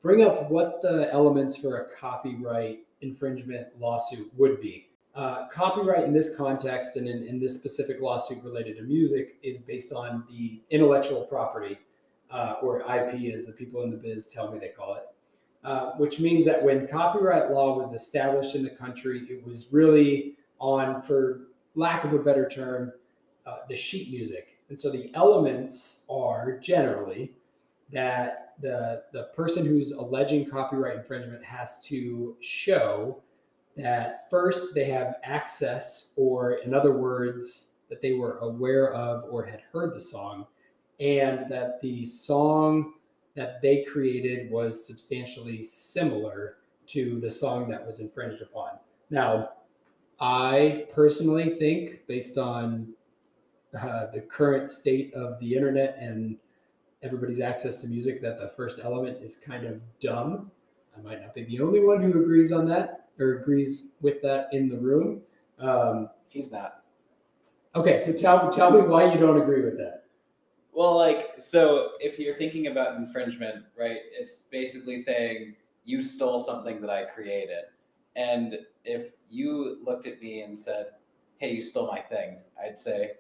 [0.02, 4.90] bring up what the elements for a copyright infringement lawsuit would be.
[5.14, 9.60] Uh, copyright in this context and in, in this specific lawsuit related to music is
[9.60, 11.78] based on the intellectual property
[12.30, 15.04] uh, or ip as the people in the biz tell me they call it
[15.64, 20.36] uh, which means that when copyright law was established in the country, it was really
[20.60, 22.92] on, for lack of a better term,
[23.46, 24.58] uh, the sheet music.
[24.68, 27.32] And so the elements are generally
[27.92, 33.20] that the the person who's alleging copyright infringement has to show
[33.76, 39.44] that first they have access, or in other words, that they were aware of or
[39.44, 40.46] had heard the song,
[41.00, 42.94] and that the song
[43.35, 46.57] that they created was substantially similar
[46.87, 48.70] to the song that was infringed upon.
[49.11, 49.51] Now,
[50.20, 52.95] I personally think, based on
[53.76, 56.37] uh, the current state of the internet and
[57.03, 60.51] everybody's access to music, that the first element is kind of dumb.
[60.97, 64.49] I might not be the only one who agrees on that or agrees with that
[64.53, 65.22] in the room.
[65.59, 66.82] Um, He's not.
[67.74, 70.03] okay, so tell tell me why you don't agree with that.
[70.75, 75.55] Well, like, so if you're thinking about infringement, right, it's basically saying
[75.85, 77.66] you stole something that I created.
[78.16, 80.87] And if you looked at me and said,
[81.39, 83.12] hey, you stole my thing, I'd say,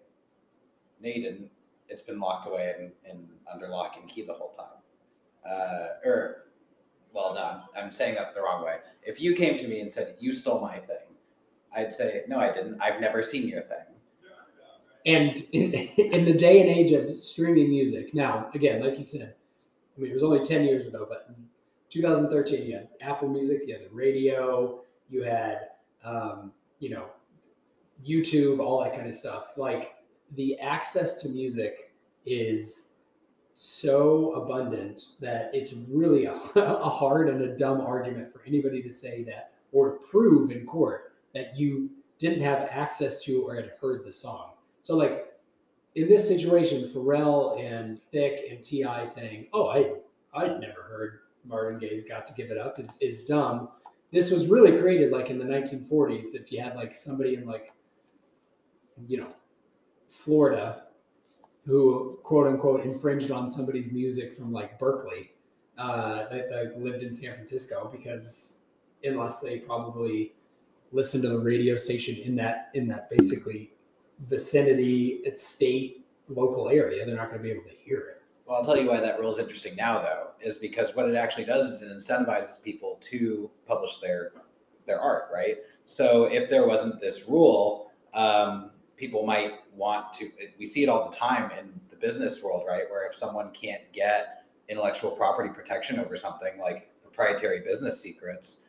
[1.00, 1.50] no, you didn't.
[1.88, 4.80] It's been locked away and, and under lock and key the whole time.
[5.48, 6.46] Uh, or,
[7.12, 8.78] well, no, I'm, I'm saying that the wrong way.
[9.04, 11.06] If you came to me and said, you stole my thing,
[11.76, 12.80] I'd say, no, I didn't.
[12.80, 13.93] I've never seen your thing.
[15.06, 19.34] And in, in the day and age of streaming music, now again, like you said,
[19.96, 21.34] I mean it was only ten years ago, but
[21.90, 24.80] 2013, you had Apple Music, you had the radio,
[25.10, 25.68] you had
[26.04, 27.06] um, you know
[28.06, 29.48] YouTube, all that kind of stuff.
[29.56, 29.94] Like
[30.32, 31.92] the access to music
[32.26, 32.94] is
[33.54, 38.92] so abundant that it's really a, a hard and a dumb argument for anybody to
[38.92, 44.04] say that or prove in court that you didn't have access to or had heard
[44.04, 44.53] the song.
[44.84, 45.32] So like
[45.94, 49.94] in this situation, Pharrell and Thicke and T.I saying, "Oh, I
[50.34, 53.70] I'd never heard Marvin Gaye's "Got to Give It Up" is, is dumb.
[54.12, 56.34] This was really created like in the 1940s.
[56.34, 57.72] If you had like somebody in like
[59.08, 59.34] you know
[60.10, 60.82] Florida
[61.64, 65.32] who quote unquote infringed on somebody's music from like Berkeley
[65.78, 68.66] uh, that, that lived in San Francisco because
[69.02, 70.34] unless they probably
[70.92, 73.70] listened to the radio station in that in that basically
[74.28, 78.22] vicinity, state, local area, they're not going to be able to hear it.
[78.46, 81.14] Well, I'll tell you why that rule is interesting now, though, is because what it
[81.14, 84.32] actually does is it incentivizes people to publish their
[84.86, 85.56] their art, right?
[85.86, 90.30] So if there wasn't this rule, um, people might want to.
[90.58, 92.84] We see it all the time in the business world, right?
[92.90, 98.60] Where if someone can't get intellectual property protection over something like proprietary business secrets,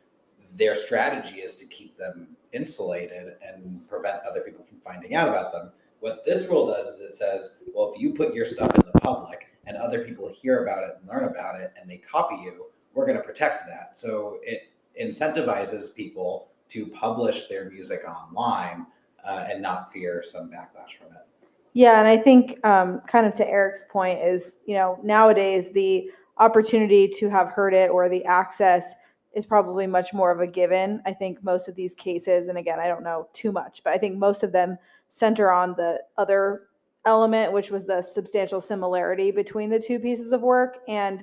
[0.54, 5.52] their strategy is to keep them insulated and prevent other people from finding out about
[5.52, 5.70] them.
[6.00, 9.00] What this rule does is it says, well, if you put your stuff in the
[9.00, 12.66] public and other people hear about it and learn about it and they copy you,
[12.94, 13.96] we're going to protect that.
[13.96, 18.86] So it incentivizes people to publish their music online
[19.26, 21.48] uh, and not fear some backlash from it.
[21.74, 26.10] Yeah, and I think um, kind of to Eric's point is, you know, nowadays the
[26.38, 28.94] opportunity to have heard it or the access
[29.36, 31.02] is probably much more of a given.
[31.04, 33.98] I think most of these cases, and again, I don't know too much, but I
[33.98, 34.78] think most of them
[35.08, 36.62] center on the other
[37.04, 40.78] element, which was the substantial similarity between the two pieces of work.
[40.88, 41.22] And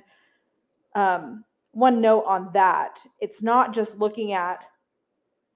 [0.94, 4.64] um, one note on that it's not just looking at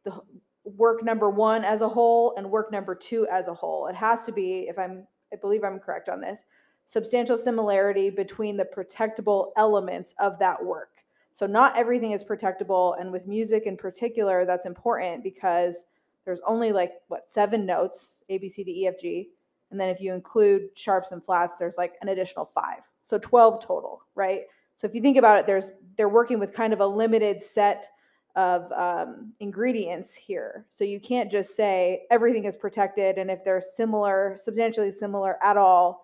[0.05, 0.21] the
[0.65, 3.87] work number one as a whole and work number two as a whole.
[3.87, 6.43] It has to be, if I'm, I believe I'm correct on this,
[6.87, 11.05] substantial similarity between the protectable elements of that work.
[11.39, 13.01] So not everything is protectable.
[13.01, 15.85] And with music in particular, that's important because
[16.25, 19.29] there's only like what seven notes, A, B, C, D, E, F, G.
[19.71, 22.91] And then if you include sharps and flats, there's like an additional five.
[23.05, 24.41] So 12 total, right?
[24.75, 27.87] So if you think about it, there's they're working with kind of a limited set
[28.35, 30.67] of um, ingredients here.
[30.71, 35.57] So you can't just say everything is protected, and if they're similar, substantially similar at
[35.57, 36.03] all,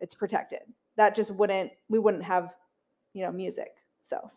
[0.00, 0.60] it's protected.
[0.98, 2.54] That just wouldn't we wouldn't have,
[3.14, 3.78] you know, music.
[4.02, 4.30] So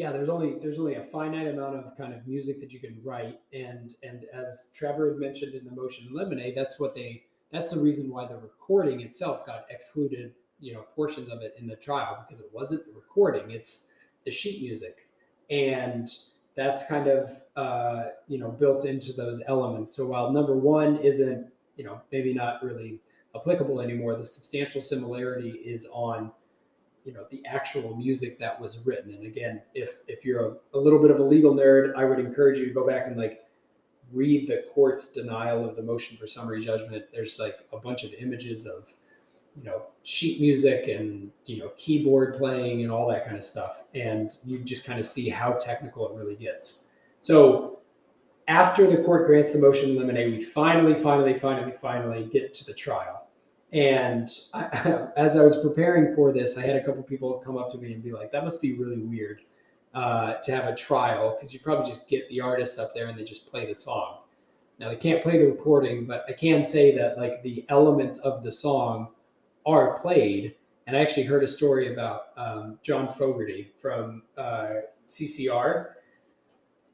[0.00, 2.98] yeah, there's only there's only a finite amount of kind of music that you can
[3.04, 7.70] write, and and as Trevor had mentioned in the motion limine, that's what they that's
[7.70, 11.76] the reason why the recording itself got excluded, you know, portions of it in the
[11.76, 13.88] trial because it wasn't the recording, it's
[14.24, 15.06] the sheet music,
[15.50, 16.08] and
[16.56, 19.94] that's kind of uh, you know built into those elements.
[19.94, 21.46] So while number one isn't
[21.76, 23.00] you know maybe not really
[23.36, 26.32] applicable anymore, the substantial similarity is on
[27.04, 29.14] you know the actual music that was written.
[29.14, 32.18] And again if if you're a, a, little bit of a legal nerd i would
[32.18, 33.42] encourage you to go back and like
[34.12, 37.04] read the court's denial of the motion for summary judgment.
[37.12, 38.92] There's like a bunch of images of
[39.56, 43.82] you know sheet music and you know keyboard playing and all that kind of stuff.
[43.94, 46.84] And you just kind of see how technical it really gets.
[47.20, 47.80] So
[48.48, 52.64] after the court grants the motion in limine we finally finally finally finally get to
[52.64, 53.28] the trial
[53.72, 57.70] and I, as i was preparing for this i had a couple people come up
[57.72, 59.42] to me and be like that must be really weird
[59.92, 63.18] uh, to have a trial because you probably just get the artists up there and
[63.18, 64.18] they just play the song
[64.78, 68.44] now they can't play the recording but i can say that like the elements of
[68.44, 69.08] the song
[69.66, 70.54] are played.
[70.86, 74.68] And I actually heard a story about um, John Fogerty from uh,
[75.06, 75.92] CCR.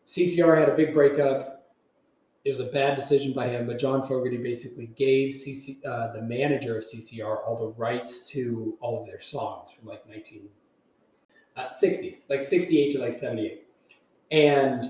[0.07, 1.55] CCR had a big breakup.
[2.47, 6.22] It was a bad decision by him, but John Fogerty basically gave CC, uh, the
[6.22, 10.49] manager of CCR all the rights to all of their songs from like 1960s,
[11.57, 13.66] uh, like 68 to like 78.
[14.30, 14.86] And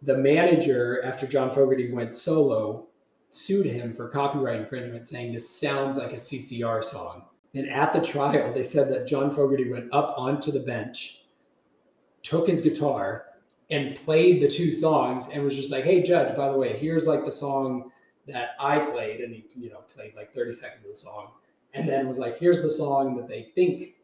[0.00, 2.86] the manager, after John Fogerty went solo,
[3.28, 7.24] sued him for copyright infringement, saying this sounds like a CCR song.
[7.54, 11.26] And at the trial, they said that John Fogerty went up onto the bench,
[12.22, 13.26] took his guitar,
[13.70, 17.06] and played the two songs and was just like, hey, judge, by the way, here's
[17.06, 17.90] like the song
[18.26, 19.20] that I played.
[19.20, 21.28] And he, you know, played like 30 seconds of the song.
[21.72, 23.94] And then was like, here's the song that they think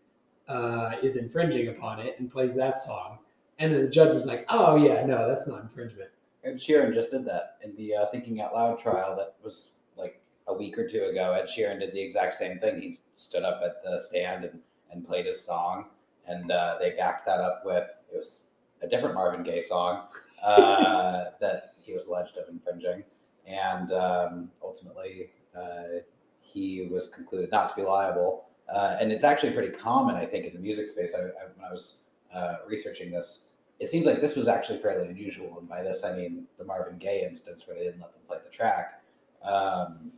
[0.49, 3.19] uh, is infringing upon it and plays that song.
[3.59, 6.11] And then the judge was like, oh, yeah, no, that's not infringement.
[6.43, 10.21] Ed Sheeran just did that in the uh, Thinking Out Loud trial that was like
[10.49, 11.33] a week or two ago.
[11.33, 12.81] Ed Sheeran did the exact same thing.
[12.81, 15.87] He stood up at the stand and, and played his song,
[16.27, 18.45] and uh, they backed that up with it was
[18.83, 20.05] a different Marvin Gaye song
[20.45, 23.05] uh, that he was alleged of infringing,
[23.47, 26.01] and um, ultimately uh,
[26.41, 28.47] he was concluded not to be liable.
[28.73, 31.15] Uh, and it's actually pretty common, I think, in the music space.
[31.15, 31.99] I, I, when I was
[32.33, 33.47] uh, researching this
[33.81, 35.59] it seems like this was actually fairly unusual.
[35.59, 38.37] And by this, I mean the Marvin Gaye instance where they didn't let them play
[38.45, 39.03] the track.
[39.43, 40.13] Um,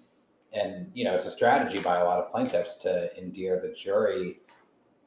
[0.53, 4.41] and, you know, it's a strategy by a lot of plaintiffs to endear the jury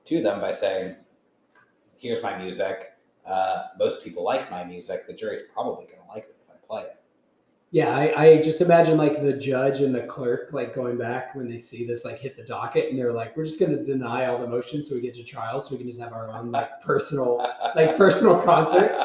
[0.05, 0.95] to them by saying,
[1.97, 2.93] here's my music.
[3.25, 5.07] Uh, most people like my music.
[5.07, 7.01] The jury's probably going to like it if I play it.
[7.71, 11.49] Yeah, I, I, just imagine like the judge and the clerk like going back when
[11.49, 14.27] they see this like hit the docket and they're like, we're just going to deny
[14.27, 16.51] all the motions so we get to trial so we can just have our own
[16.51, 17.45] like personal
[17.75, 18.95] like personal concert.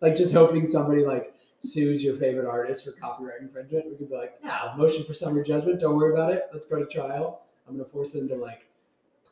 [0.00, 3.86] Like just hoping somebody like sues your favorite artist for copyright infringement.
[3.86, 5.80] We could be like, yeah, motion for summary judgment.
[5.80, 6.44] Don't worry about it.
[6.52, 7.42] Let's go to trial.
[7.66, 8.67] I'm going to force them to like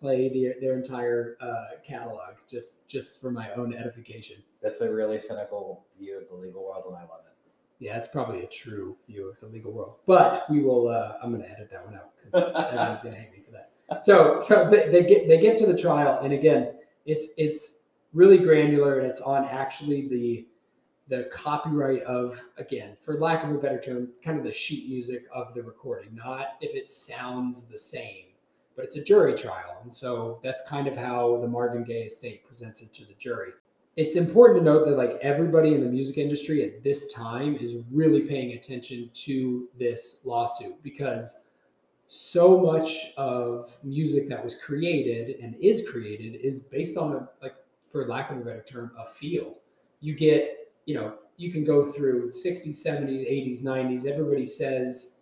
[0.01, 4.37] play the, their entire uh, catalog just just for my own edification.
[4.63, 7.33] That's a really cynical view of the legal world, and I love it.
[7.79, 9.97] Yeah, it's probably a true view of the legal world.
[10.07, 10.89] But we will.
[10.89, 13.53] Uh, I'm going to edit that one out because everyone's going to hate me for
[13.53, 14.05] that.
[14.05, 16.75] So, so they, they, get they get to the trial, and again,
[17.05, 20.47] it's it's really granular, and it's on actually the
[21.09, 25.27] the copyright of again, for lack of a better term, kind of the sheet music
[25.33, 28.25] of the recording, not if it sounds the same.
[28.77, 32.47] But it's a jury trial, and so that's kind of how the Marvin Gaye estate
[32.47, 33.53] presents it to the jury.
[33.97, 37.77] It's important to note that like everybody in the music industry at this time is
[37.91, 41.47] really paying attention to this lawsuit because
[42.07, 47.57] so much of music that was created and is created is based on a like
[47.91, 49.55] for lack of a better term a feel.
[50.01, 55.16] You get you know you can go through 60s 70s 80s 90s everybody says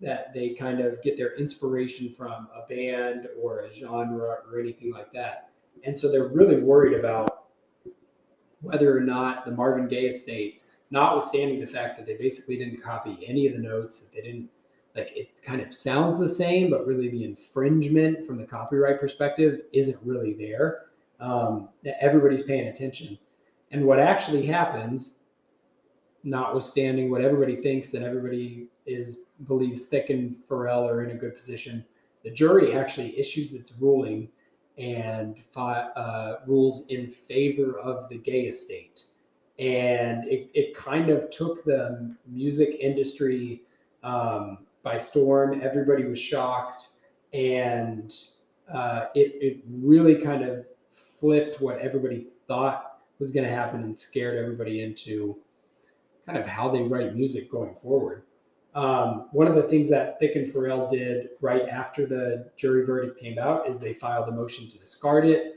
[0.00, 4.92] that they kind of get their inspiration from a band or a genre or anything
[4.92, 5.50] like that
[5.84, 7.44] and so they're really worried about
[8.60, 13.18] whether or not the Marvin Gaye estate, notwithstanding the fact that they basically didn't copy
[13.26, 14.50] any of the notes, that they didn't
[14.94, 19.60] like it kind of sounds the same, but really the infringement from the copyright perspective
[19.72, 20.86] isn't really there.
[21.20, 21.68] Um,
[22.00, 23.18] everybody's paying attention.
[23.70, 25.24] And what actually happens,
[26.24, 31.34] notwithstanding what everybody thinks and everybody is believes Thicke and Pharrell are in a good
[31.34, 31.84] position,
[32.24, 34.28] the jury actually issues its ruling
[34.78, 39.04] and uh, rules in favor of the Gaye estate.
[39.58, 43.62] And it, it kind of took the music industry
[44.02, 45.60] um, by storm.
[45.62, 46.88] Everybody was shocked.
[47.32, 48.12] And
[48.72, 53.96] uh, it, it really kind of flipped what everybody thought was going to happen and
[53.96, 55.38] scared everybody into
[56.26, 58.24] kind of how they write music going forward.
[58.76, 63.18] Um, one of the things that Thicke and Pharrell did right after the jury verdict
[63.18, 65.54] came out is they filed a motion to discard it.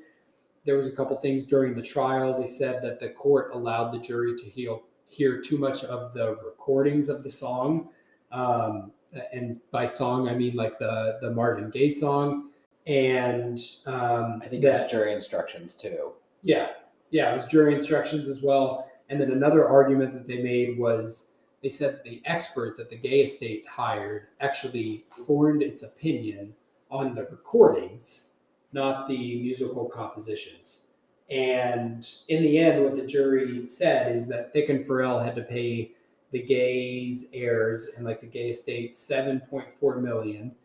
[0.65, 2.39] There was a couple things during the trial.
[2.39, 6.37] They said that the court allowed the jury to heal, hear too much of the
[6.45, 7.89] recordings of the song.
[8.31, 8.93] Um,
[9.33, 12.51] and by song, I mean like the, the Marvin Gaye song.
[12.87, 16.13] And um, I think that, it was jury instructions too.
[16.41, 16.69] Yeah.
[17.11, 17.31] Yeah.
[17.31, 18.89] It was jury instructions as well.
[19.09, 23.21] And then another argument that they made was they said the expert that the Gaye
[23.21, 26.53] estate hired actually formed its opinion
[26.89, 28.29] on the recordings,
[28.71, 30.87] not the musical compositions.
[31.29, 35.43] And in the end, what the jury said is that Thicke and Pharrell had to
[35.43, 35.91] pay
[36.31, 40.55] the Gayes heirs and like the Gaye estate 7.4 million,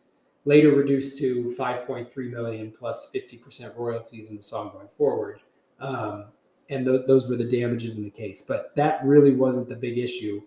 [0.45, 5.41] later reduced to 5.3 million plus 50% royalties in the song going forward.
[5.81, 6.27] Um,
[6.71, 8.43] and th- those were the damages in the case.
[8.43, 10.43] But that really wasn't the big issue.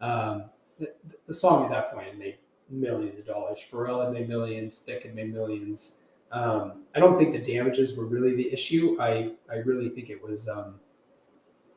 [0.00, 0.44] Um,
[0.78, 0.92] the,
[1.26, 2.38] the song at that point made
[2.70, 3.64] millions of dollars.
[3.70, 4.78] Pharrell made millions.
[4.80, 6.02] Thicke had made millions.
[6.30, 8.96] Um, I don't think the damages were really the issue.
[9.00, 10.74] I, I really think it was um,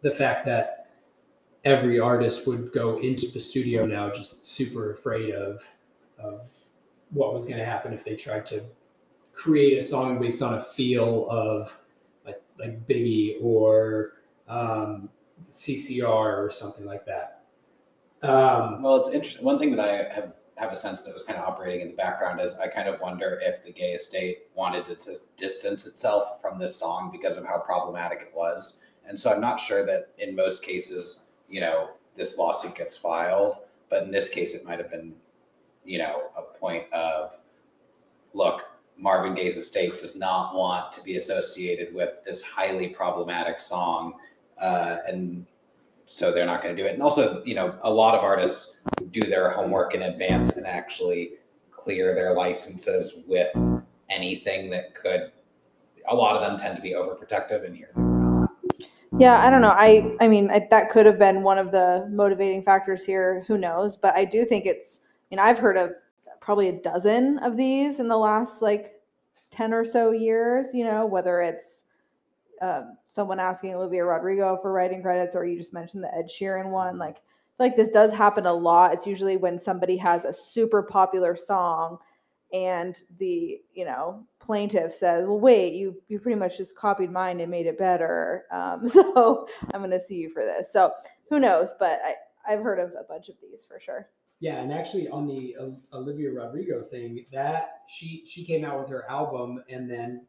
[0.02, 0.90] the fact that
[1.64, 5.64] every artist would go into the studio now just super afraid of,
[6.20, 6.50] of
[7.12, 8.64] what was going to happen if they tried to
[9.34, 11.78] create a song based on a feel of
[12.26, 14.14] like like Biggie or
[14.48, 15.10] um,
[15.50, 17.41] CCR or something like that.
[18.22, 19.44] Um, Well, it's interesting.
[19.46, 21.96] One thing that I have have a sense that was kind of operating in the
[21.96, 26.60] background is I kind of wonder if the Gaye estate wanted to distance itself from
[26.60, 28.74] this song because of how problematic it was.
[29.08, 33.56] And so I'm not sure that in most cases, you know, this lawsuit gets filed,
[33.90, 35.16] but in this case, it might have been,
[35.84, 37.40] you know, a point of,
[38.36, 38.66] look,
[38.98, 44.14] Marvin Gaye's estate does not want to be associated with this highly problematic song,
[44.60, 45.48] uh, and
[46.12, 46.94] so they're not going to do it.
[46.94, 48.76] And also, you know, a lot of artists
[49.12, 51.36] do their homework in advance and actually
[51.72, 53.56] clear their licenses with
[54.10, 55.32] anything that could.
[56.10, 57.94] A lot of them tend to be overprotective, and here.
[59.18, 59.74] Yeah, I don't know.
[59.74, 63.46] I I mean, I, that could have been one of the motivating factors here.
[63.48, 63.96] Who knows?
[63.96, 65.00] But I do think it's.
[65.04, 65.92] I mean, I've heard of
[66.42, 68.88] probably a dozen of these in the last like
[69.50, 70.74] ten or so years.
[70.74, 71.86] You know, whether it's
[72.62, 76.70] um, someone asking Olivia Rodrigo for writing credits, or you just mentioned the Ed Sheeran
[76.70, 76.98] one.
[76.98, 77.18] Like,
[77.60, 78.94] like this does happen a lot.
[78.94, 81.98] It's usually when somebody has a super popular song
[82.54, 87.40] and the you know plaintiff says well wait you you pretty much just copied mine
[87.40, 90.92] and made it better um, so i'm going to sue you for this so
[91.30, 92.14] who knows but i
[92.52, 94.10] i've heard of a bunch of these for sure
[94.42, 95.56] Yeah, and actually on the
[95.94, 100.26] Olivia Rodrigo thing, that she she came out with her album and then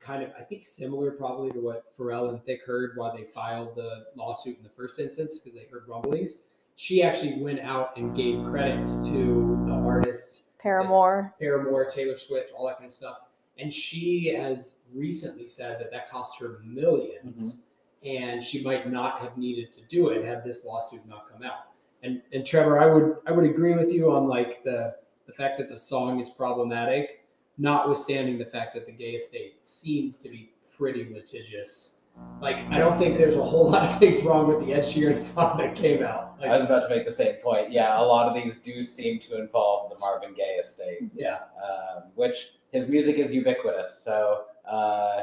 [0.00, 3.74] kind of I think similar probably to what Pharrell and Thicke heard while they filed
[3.74, 6.42] the lawsuit in the first instance because they heard rumblings.
[6.76, 12.66] She actually went out and gave credits to the artist paramore Paramore, Taylor Swift, all
[12.66, 13.18] that kind of stuff.
[13.58, 18.06] And she has recently said that that cost her 1000000s mm-hmm.
[18.06, 21.70] and she might not have needed to do it had this lawsuit not come out.
[22.02, 25.58] And and Trevor, I would I would agree with you on like the the fact
[25.58, 27.25] that the song is problematic,
[27.58, 32.00] notwithstanding the fact that the Gaye estate seems to be pretty litigious.
[32.40, 35.20] Like I don't think there's a whole lot of things wrong with the Ed Sheeran
[35.34, 36.36] song that came out.
[36.40, 37.70] Like, I was about to make the same point.
[37.70, 41.00] Yeah, a lot of these do seem to involve the Marvin Gaye estate.
[41.14, 41.40] yeah.
[41.62, 44.02] um, which his music is ubiquitous.
[44.02, 45.22] So uh,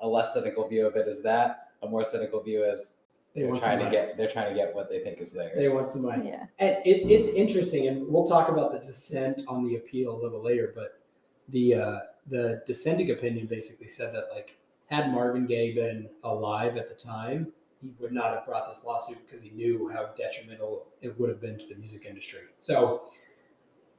[0.00, 1.68] a less cynical view of it is that.
[1.82, 2.92] A more cynical view is
[3.34, 5.52] They they are trying to get they're trying to get what they think is theirs.
[5.56, 6.28] They want some money.
[6.28, 10.20] yeah And it, it's interesting, and we'll talk about the dissent on the appeal a
[10.22, 10.72] little later.
[10.74, 11.00] But
[11.48, 16.88] the uh, the dissenting opinion basically said that like had Marvin Gaye been alive at
[16.88, 21.18] the time, he would not have brought this lawsuit because he knew how detrimental it
[21.18, 22.40] would have been to the music industry.
[22.60, 23.02] So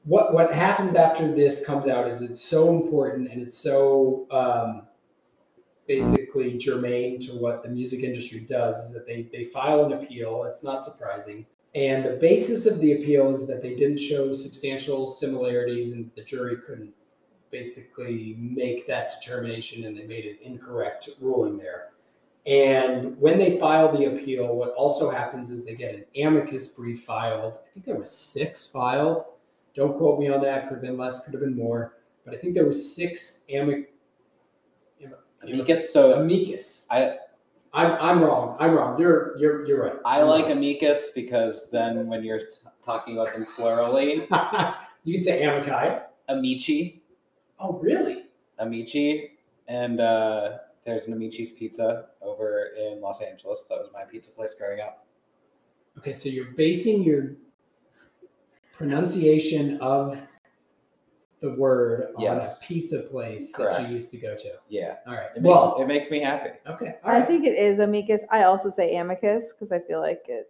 [0.04, 4.84] what what happens after this comes out is it's so important and it's so um,
[5.88, 10.44] basically germane to what the music industry does is that they they file an appeal.
[10.44, 11.46] It's not surprising.
[11.74, 16.24] And the basis of the appeal is that they didn't show substantial similarities and the
[16.24, 16.94] jury couldn't
[17.56, 21.92] basically make that determination and they made an incorrect ruling there.
[22.46, 27.04] And when they file the appeal, what also happens is they get an amicus brief
[27.04, 27.54] filed.
[27.54, 29.26] I think there was six filed.
[29.74, 30.68] Don't quote me on that.
[30.68, 31.94] Could have been less, could have been more.
[32.26, 33.86] But I think there was six amic,
[35.44, 35.94] Amicus.
[35.94, 36.88] So amicus.
[36.90, 37.18] I
[37.74, 38.56] I'm, I'm wrong.
[38.60, 39.00] I'm wrong.
[39.00, 40.00] You're you're you're right.
[40.06, 40.54] I I'm like wrong.
[40.54, 42.46] amicus because then when you're t-
[42.86, 44.28] talking about them plurally,
[45.04, 46.00] you can say amici.
[46.30, 47.02] amici,
[47.60, 48.24] Oh, really?
[48.60, 49.32] amici,
[49.68, 53.66] and uh, there's an amici's pizza over in Los Angeles.
[53.70, 55.06] That was my pizza place growing up.
[55.98, 57.32] Okay, so you're basing your
[58.74, 60.18] pronunciation of
[61.42, 62.58] the word on Yes.
[62.62, 64.52] a pizza place that you used to go to.
[64.70, 65.30] Yeah, All right.
[65.36, 66.52] it makes, Well, it makes me happy.
[66.68, 66.96] okay.
[67.04, 67.28] All i right.
[67.28, 70.48] think it is amicus i also say amicus because i feel like it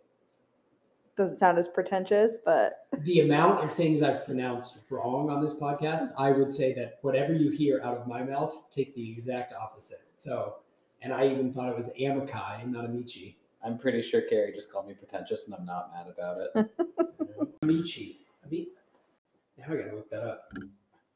[1.15, 6.13] doesn't sound as pretentious but the amount of things I've pronounced wrong on this podcast,
[6.17, 9.99] I would say that whatever you hear out of my mouth, take the exact opposite.
[10.15, 10.55] So,
[11.01, 13.37] and I even thought it was amici, not amici.
[13.63, 16.69] I'm pretty sure Carrie just called me pretentious, and I'm not mad about it.
[17.63, 18.19] Amici.
[18.45, 18.67] Ami-
[19.57, 20.51] now I gotta look that up.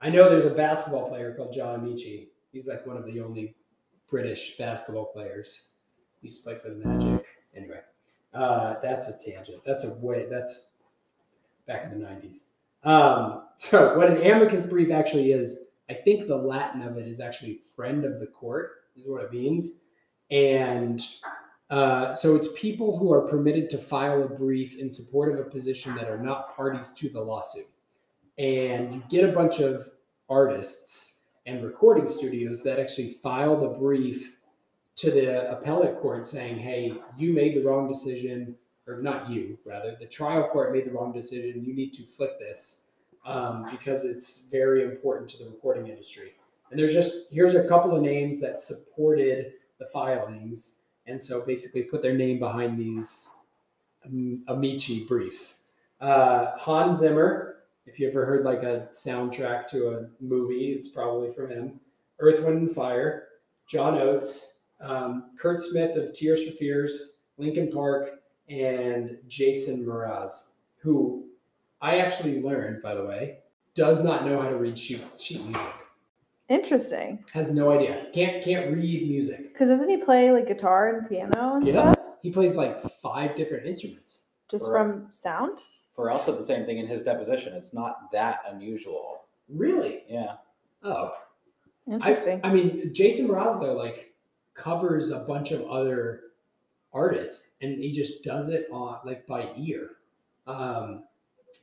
[0.01, 2.30] I I know there's a basketball player called John Amaechi.
[2.51, 3.55] He's like one of the only
[4.09, 5.65] British basketball players.
[6.21, 7.23] He used to play for the Magic.
[7.55, 7.80] Anyway,
[8.34, 9.61] uh, that's a tangent.
[9.65, 10.27] That's a way.
[10.30, 10.69] That's
[11.68, 12.45] back in the '90s.
[12.84, 17.19] Um, so what an amicus brief actually is, I think the Latin of it is
[17.19, 19.81] actually friend of the court is what it means,
[20.31, 21.01] and
[21.69, 25.49] uh, so it's people who are permitted to file a brief in support of a
[25.49, 27.68] position that are not parties to the lawsuit.
[28.38, 29.89] And you get a bunch of
[30.30, 34.35] artists and recording studios that actually file the brief
[34.99, 38.55] to the appellate court saying, hey, you made the wrong decision,
[38.88, 41.63] or not you, rather, the trial court made the wrong decision.
[41.63, 42.88] You need to flip this
[43.26, 46.34] um, because it's very important to the recording industry.
[46.69, 51.84] And there's just, here's a couple of names that supported the filings and so basically
[51.84, 53.30] put their name behind these
[54.05, 55.63] um, Amici briefs.
[55.99, 61.34] Uh, Hans Zimmer, if you ever heard like a soundtrack to a movie, it's probably
[61.34, 61.80] from him.
[62.19, 63.30] Earth, Wind, and Fire,
[63.67, 71.26] John Oates, um, Curt Smith of Tears for Fears, Linkin Park, and Jason Mraz, who
[71.81, 73.39] I actually learned, by the way,
[73.76, 75.61] does not know how to read sheet, sheet music.
[76.49, 77.23] Interesting.
[77.31, 78.07] Has no idea.
[78.11, 79.43] Can't can't read music.
[79.53, 81.91] Because doesn't he play like guitar and piano and Yeah.
[81.93, 81.95] stuff?
[82.23, 84.23] He plays like five different instruments.
[84.49, 84.72] Just Right.
[84.81, 85.60] from sound?
[85.95, 87.53] For said the same thing in his deposition.
[87.53, 89.26] It's not that unusual.
[89.47, 90.03] Really?
[90.10, 90.38] Yeah.
[90.81, 91.14] Oh,
[91.88, 92.41] I, Interesting.
[92.43, 94.14] I mean, Jason Mraz though, like
[94.64, 96.22] covers a bunch of other
[96.94, 99.91] artists, and he just does it on like by ear.
[100.48, 101.03] Um,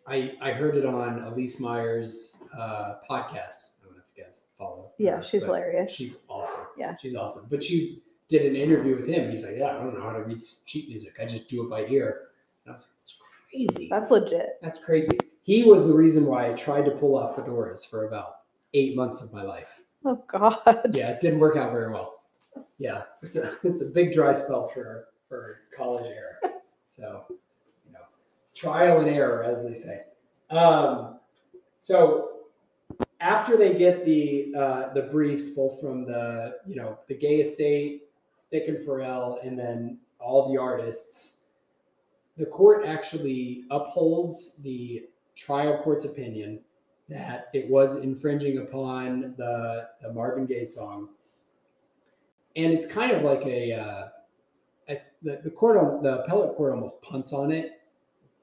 [0.06, 3.72] I I heard it on Elyse Myers' uh, podcast.
[3.82, 4.90] I don't know if you guys follow.
[4.98, 5.94] yeah, her, she's hilarious.
[5.94, 6.66] She's awesome.
[6.76, 6.96] Yeah.
[6.96, 7.46] she's awesome.
[7.50, 9.30] But she did an interview with him.
[9.30, 11.16] He's like, "Yeah, I don't know how to read sheet music.
[11.20, 12.28] I just do it by ear."
[12.64, 13.18] And I was like, "That's
[13.50, 14.58] crazy." That's legit.
[14.62, 15.18] That's crazy.
[15.42, 18.38] He was the reason why I tried to pull off fedoras for about
[18.74, 19.80] eight months of my life.
[20.04, 20.56] Oh God.
[20.92, 22.15] Yeah, it didn't work out very well.
[22.78, 26.34] Yeah, it's a, it's a big dry spell for for college era.
[26.88, 27.98] So, you know,
[28.54, 30.04] trial and error, as they say.
[30.48, 31.18] Um,
[31.78, 32.36] so
[33.20, 38.04] after they get the uh, the briefs, both from the you know the Gaye Estate,
[38.50, 41.40] Thicke and Pharrell, and then all the artists,
[42.36, 45.04] the court actually upholds the
[45.34, 46.60] trial court's opinion
[47.08, 51.10] that it was infringing upon the, the Marvin Gaye song.
[52.56, 54.08] And it's kind of like a, uh,
[55.22, 57.80] the, the court, the appellate court almost punts on it.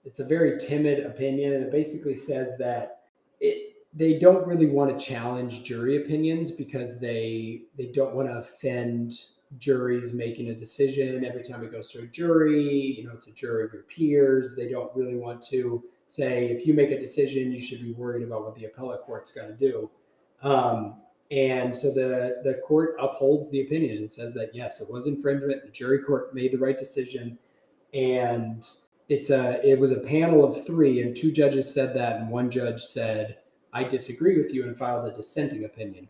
[0.04, 3.04] It's a very timid opinion, and it basically says that
[3.40, 8.38] it they don't really want to challenge jury opinions because they they don't want to
[8.40, 9.14] offend
[9.60, 12.96] juries making a decision every time it goes to a jury.
[12.98, 14.56] You know, it's a jury of your peers.
[14.56, 18.24] They don't really want to say if you make a decision, you should be worried
[18.24, 19.90] about what the appellate court's going to do.
[20.42, 20.96] Um,
[21.34, 25.64] and so the the court upholds the opinion and says that yes, it was infringement.
[25.64, 27.40] The jury court made the right decision,
[27.92, 28.64] and
[29.10, 32.52] it's a it was a panel of three, and two judges said that, and one
[32.52, 33.40] judge said
[33.74, 36.08] I disagree with you and filed a dissenting opinion.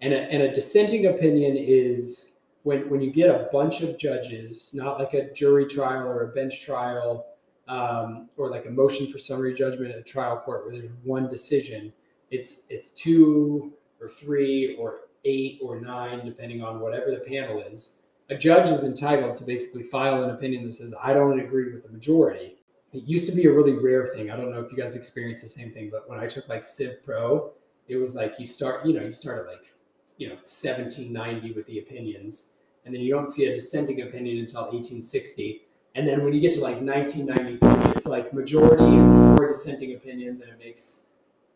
[0.00, 4.72] And a, and a dissenting opinion is when when you get a bunch of judges,
[4.74, 7.24] not like a jury trial or a bench trial
[7.68, 11.28] um, or like a motion for summary judgment at a trial court where there's one
[11.28, 11.92] decision.
[12.32, 18.02] It's it's two or three or eight or nine, depending on whatever the panel is.
[18.30, 21.82] A judge is entitled to basically file an opinion that says, I don't agree with
[21.82, 22.56] the majority.
[22.92, 24.30] It used to be a really rare thing.
[24.30, 26.64] I don't know if you guys experience the same thing, but when I took like
[26.64, 27.52] Civ Pro,
[27.86, 29.74] it was like you start, you know, you start at like,
[30.18, 32.52] you know, 1790 with the opinions,
[32.84, 35.62] and then you don't see a dissenting opinion until 1860.
[35.94, 40.40] And then when you get to like 1993, it's like majority and four dissenting opinions,
[40.40, 41.06] and it makes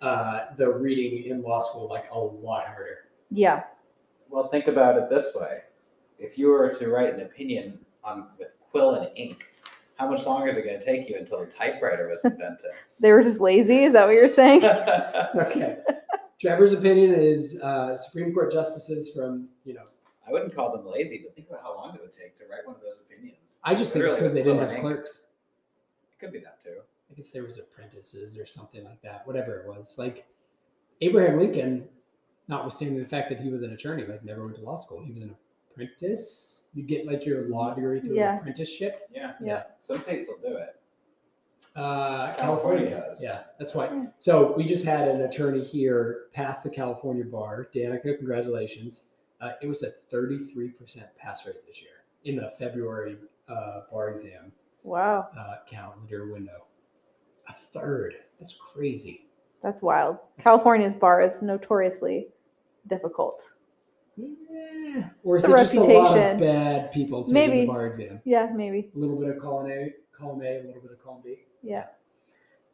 [0.02, 3.08] uh, the reading in law school like a lot harder.
[3.30, 3.64] Yeah.
[4.28, 5.60] Well, think about it this way:
[6.18, 9.44] if you were to write an opinion on with quill and ink,
[9.96, 12.66] how much longer is it going to take you until the typewriter was invented?
[13.00, 13.82] They were just lazy.
[13.84, 14.62] Is that what you're saying?
[15.34, 15.78] Okay.
[16.40, 19.84] Trevor's opinion is uh, Supreme Court justices from, you know,
[20.26, 22.66] I wouldn't call them lazy, but think about how long it would take to write
[22.66, 23.60] one of those opinions.
[23.64, 24.80] I just think it's because they didn't have ink.
[24.80, 25.20] clerks.
[26.12, 26.78] It could be that too.
[27.12, 29.96] I guess there was apprentices or something like that, whatever it was.
[29.98, 30.26] Like
[31.02, 31.86] Abraham Lincoln,
[32.48, 35.02] notwithstanding the fact that he was an attorney, like never went to law school.
[35.04, 35.34] He was an
[35.70, 36.68] apprentice.
[36.74, 38.32] You get like your law degree through Yeah.
[38.34, 39.08] an apprenticeship.
[39.14, 39.34] Yeah.
[39.42, 39.64] Yeah.
[39.80, 40.76] Some states will do it.
[41.76, 42.90] Uh, California California.
[42.90, 43.22] does.
[43.22, 43.86] Yeah, that's why.
[43.86, 44.06] Yeah.
[44.18, 47.68] So we just had an attorney here pass the California bar.
[47.74, 49.08] Danica, congratulations.
[49.40, 53.16] Uh, it was a 33% pass rate this year in the February
[53.48, 54.52] uh, bar exam
[54.82, 55.28] Wow.
[55.38, 56.66] uh, calendar window.
[57.48, 58.14] A third.
[58.38, 59.26] That's crazy.
[59.62, 60.18] That's wild.
[60.38, 62.28] California's bar is notoriously
[62.86, 63.52] difficult.
[64.16, 65.08] Yeah.
[65.24, 67.60] Or is it a just a lot of bad people taking Maybe.
[67.60, 68.20] the bar exam?
[68.24, 68.90] Yeah, maybe.
[68.94, 71.38] A little bit of column A, column A, a little bit of column B.
[71.62, 71.86] Yeah.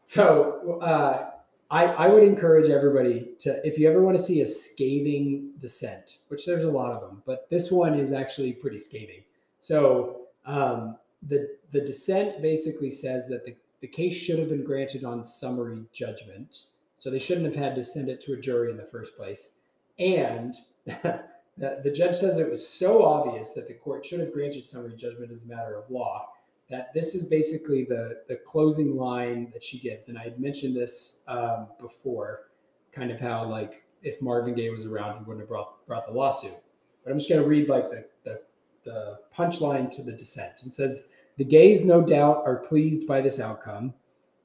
[0.04, 1.30] So uh,
[1.70, 6.18] I, I would encourage everybody to, if you ever want to see a scathing dissent,
[6.28, 9.22] which there's a lot of them, but this one is actually pretty scathing.
[9.60, 15.04] So um, the the dissent basically says that the, the case should have been granted
[15.04, 16.64] on summary judgment.
[16.98, 19.54] So they shouldn't have had to send it to a jury in the first place.
[19.98, 20.54] And
[20.86, 25.30] the, judge says it was so obvious that the court should have granted summary judgment
[25.30, 26.28] as a matter of law
[26.70, 30.76] that this is basically the the closing line that she gives and i had mentioned
[30.76, 32.50] this um, before
[32.92, 36.12] kind of how like if marvin gaye was around he wouldn't have brought, brought the
[36.12, 36.56] lawsuit
[37.04, 38.40] but i'm just going to read like the, the
[38.84, 41.08] the punchline to the dissent it says
[41.38, 43.94] the Gayes no doubt are pleased by this outcome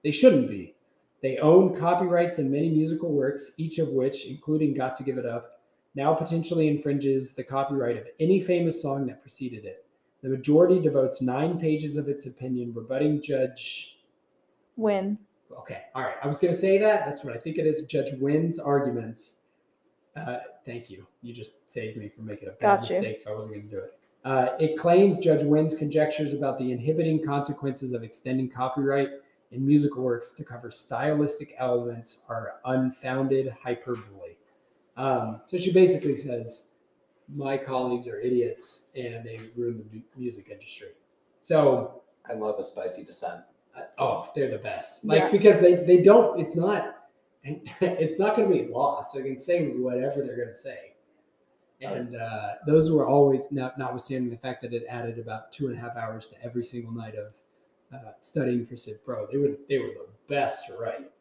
[0.03, 0.75] they shouldn't be
[1.21, 5.25] they own copyrights in many musical works each of which including got to give it
[5.25, 5.61] up
[5.95, 9.83] now potentially infringes the copyright of any famous song that preceded it
[10.23, 13.99] the majority devotes nine pages of its opinion rebutting Judge.
[14.79, 15.17] Nguyen.
[15.59, 16.15] Okay, all right.
[16.23, 17.05] I was going to say that.
[17.05, 17.83] That's what I think it is.
[17.83, 19.41] Judge Nguyen's arguments.
[20.15, 21.05] Uh, thank you.
[21.21, 22.95] You just saved me from making a bad Got you.
[22.95, 23.99] mistake if I wasn't going to do it.
[24.25, 29.09] Uh, it claims Judge Nguyen's conjectures about the inhibiting consequences of extending copyright
[29.51, 34.35] in musical works to cover stylistic elements are unfounded hyperbole.
[34.95, 36.71] Um, so she basically says
[37.33, 40.89] my colleagues are idiots and they ruin the music industry.
[41.41, 43.41] So, I love a spicy dissent.
[43.75, 45.03] uh, oh, they're the best.
[45.03, 45.31] Like Yeah.
[45.31, 46.39] because they they don't.
[46.39, 46.99] It's not.
[47.81, 49.11] It's not going to be lost.
[49.11, 50.92] So they can say whatever they're going to say.
[51.83, 55.77] And uh, those were always, not, notwithstanding the fact that it added about two and
[55.77, 57.33] a half hours to every single night of
[57.93, 59.27] uh, studying for Civ Pro.
[59.31, 61.11] They were they were the best to write,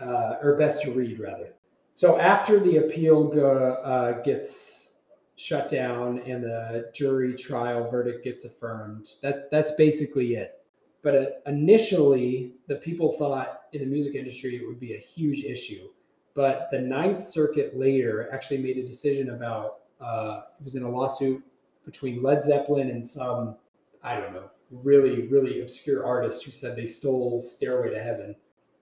[0.00, 1.54] uh, or best to read rather.
[1.94, 4.94] So after the appeal go, uh, gets
[5.36, 10.60] shut down and the jury trial verdict gets affirmed, that that's basically it.
[11.02, 15.44] But uh, initially, the people thought in the music industry it would be a huge
[15.44, 15.88] issue.
[16.34, 20.90] But the Ninth Circuit later actually made a decision about uh, it was in a
[20.90, 21.42] lawsuit
[21.84, 23.56] between Led Zeppelin and some
[24.02, 28.36] I don't know really really obscure artists who said they stole Stairway to Heaven.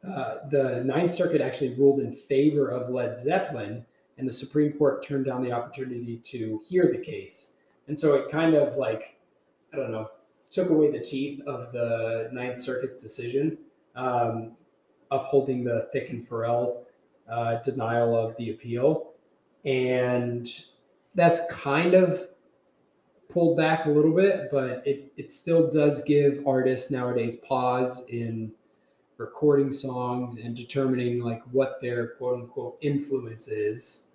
[0.07, 3.85] Uh, the Ninth Circuit actually ruled in favor of Led Zeppelin,
[4.19, 7.59] and the Supreme Court turned down the opportunity to hear the case.
[7.87, 9.17] And so it kind of like
[9.73, 10.09] I don't know
[10.51, 13.57] took away the teeth of the Ninth Circuit's decision,
[13.97, 14.53] um,
[15.11, 16.83] upholding the Thicke and Pharrell
[17.29, 19.13] uh, denial of the appeal.
[19.65, 20.47] And
[21.15, 22.29] that's kind of
[23.29, 28.53] pulled back a little bit, but it, it still does give artists nowadays pause in
[29.17, 34.09] recording songs and determining like what their quote unquote influence is,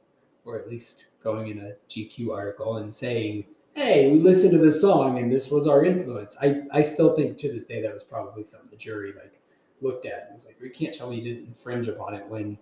[0.45, 4.81] or at least going in a GQ article and saying, hey, we listened to this
[4.81, 6.37] song and this was our influence.
[6.41, 9.39] I, I still think to this day that was probably something the jury like
[9.81, 12.57] looked at and was like, you can't tell me you didn't infringe upon it when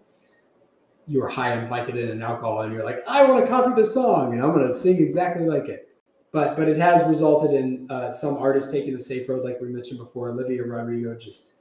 [1.08, 3.84] you were high on Vicodin and alcohol and you're like, I want to copy the
[3.84, 5.90] song and I'm going to sing exactly like it.
[6.32, 9.70] But but it has resulted in uh, some artists taking the safe road, like we
[9.70, 10.30] mentioned before.
[10.32, 11.54] Olivia Rodrigo just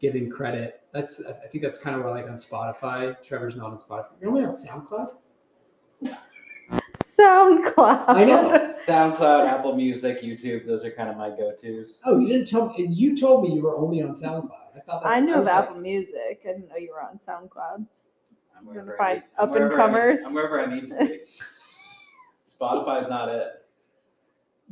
[0.00, 0.82] giving credit.
[0.92, 3.22] That's I think that's kind of what I like on Spotify.
[3.22, 4.06] Trevor's not on Spotify.
[4.20, 5.10] You're only on SoundCloud.
[6.96, 8.08] SoundCloud.
[8.08, 8.70] I know.
[8.70, 12.00] SoundCloud, Apple Music, YouTube, those are kind of my go-tos.
[12.04, 12.86] Oh, you didn't tell me.
[12.90, 14.50] You told me you were only on SoundCloud.
[14.76, 16.42] I thought that's, I knew of was like- Apple Music.
[16.44, 17.86] I didn't know you were on SoundCloud.
[18.58, 20.18] I'm gonna wherever I find need- I'm wherever I need- up-and-comers?
[20.26, 21.18] I'm wherever I need to be.
[22.48, 23.48] Spotify's not it.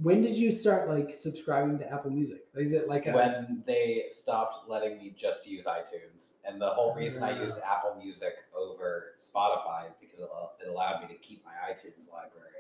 [0.03, 2.47] When did you start like subscribing to Apple Music?
[2.57, 6.33] Is it like a when they stopped letting me just use iTunes.
[6.45, 7.77] And the whole reason I used Ah.
[7.77, 12.11] Apple Music over Spotify is because it al- it allowed me to keep my iTunes
[12.11, 12.51] library.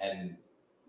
[0.00, 0.36] And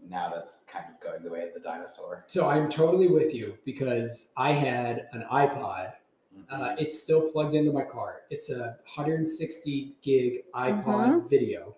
[0.10, 2.26] now that's kind of going the way of the dinosaur.
[2.28, 5.94] So I'm totally with you because I had an iPod.
[6.38, 6.62] Mm-hmm.
[6.64, 8.22] Uh, it's still plugged into my car.
[8.30, 11.76] It's a 160 gig iPod video.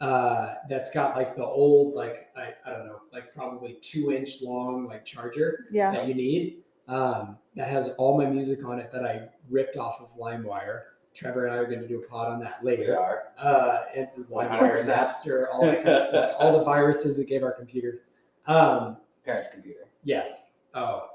[0.00, 4.40] Uh, that's got like the old, like I, I don't know, like probably two inch
[4.40, 5.90] long like charger Yeah.
[5.92, 6.58] that you need.
[6.88, 10.82] Um, that has all my music on it that I ripped off of LimeWire.
[11.12, 12.98] Trevor and I are going to do a pod on that we later.
[12.98, 13.24] are.
[13.36, 14.86] Uh, and LimeWire, 100%.
[14.86, 18.02] Napster, all that kind of stuff, all the viruses it gave our computer.
[18.46, 19.88] Um, Parents' computer.
[20.04, 20.46] Yes.
[20.74, 21.08] Oh,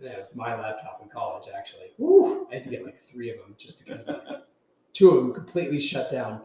[0.00, 1.92] that was my laptop in college, actually.
[1.98, 2.46] Woo!
[2.50, 4.42] I had to get like three of them just because like,
[4.92, 6.40] two of them completely shut down.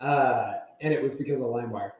[0.00, 1.92] Uh, and it was because of LimeWire.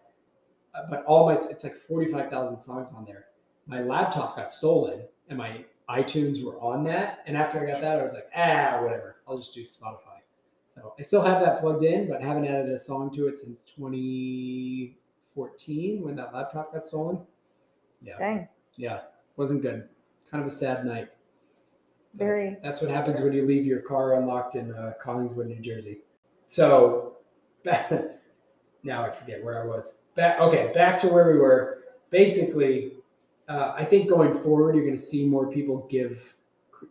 [0.74, 3.26] Uh, but all my, it's like 45,000 songs on there.
[3.66, 7.24] My laptop got stolen and my iTunes were on that.
[7.26, 9.16] And after I got that, I was like, ah, whatever.
[9.26, 10.20] I'll just do Spotify.
[10.68, 13.62] So I still have that plugged in, but haven't added a song to it since
[13.62, 17.18] 2014 when that laptop got stolen.
[18.00, 18.48] Yeah, Dang.
[18.76, 19.00] yeah,
[19.36, 19.88] wasn't good.
[20.30, 21.08] Kind of a sad night.
[22.14, 22.56] Very.
[22.62, 26.00] That's what happens when you leave your car unlocked in uh, Collingswood, New Jersey.
[26.46, 27.16] So
[28.82, 30.00] now I forget where I was.
[30.14, 31.84] Back, okay, back to where we were.
[32.10, 32.92] Basically,
[33.48, 36.34] uh, I think going forward, you're going to see more people give,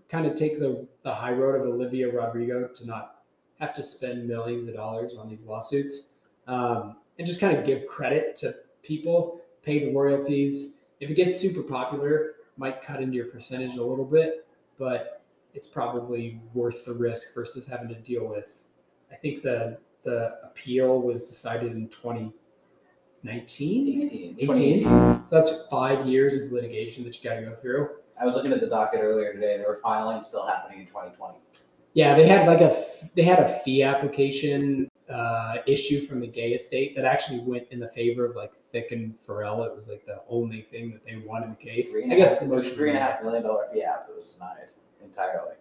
[0.10, 3.22] kind of take the, the high road of Olivia Rodrigo to not
[3.60, 6.14] have to spend millions of dollars on these lawsuits
[6.48, 10.82] um, and just kind of give credit to people, pay the royalties.
[11.00, 14.48] If it gets super popular, might cut into your percentage a little bit,
[14.78, 15.22] but
[15.54, 18.64] it's probably worth the risk versus having to deal with.
[19.12, 24.52] I think the the appeal was decided in 2019, 18.
[24.52, 24.80] 18.
[24.80, 27.90] So that's five years of litigation that you got to go through.
[28.20, 29.58] I was looking at the docket earlier today.
[29.58, 31.38] There were filings still happening in 2020.
[31.94, 32.74] Yeah, they had like a
[33.16, 37.80] they had a fee application uh, issue from the Gaye estate that actually went in
[37.80, 39.66] the favor of like Thicke and Pharrell.
[39.66, 41.94] It was like the only thing that they won in the case.
[41.94, 43.66] Three and I a guess the it was motion three and a half million dollar
[43.74, 44.68] fee app that was denied
[45.04, 45.56] entirely.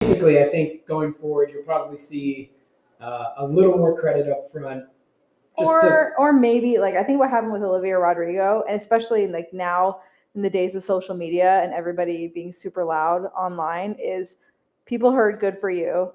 [0.00, 2.52] basically, I think going forward, you'll probably see
[3.00, 4.84] uh, a little more credit up front.
[5.58, 9.26] Just or to, or maybe like I think what happened with Olivia Rodrigo, and especially
[9.26, 10.00] like now
[10.34, 14.36] in the days of social media and everybody being super loud online, is
[14.84, 16.12] people heard "Good for You,"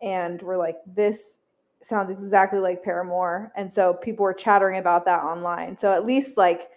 [0.00, 1.40] and were like, "This
[1.80, 5.76] sounds exactly like Paramore," and so people were chattering about that online.
[5.76, 6.68] So at least like,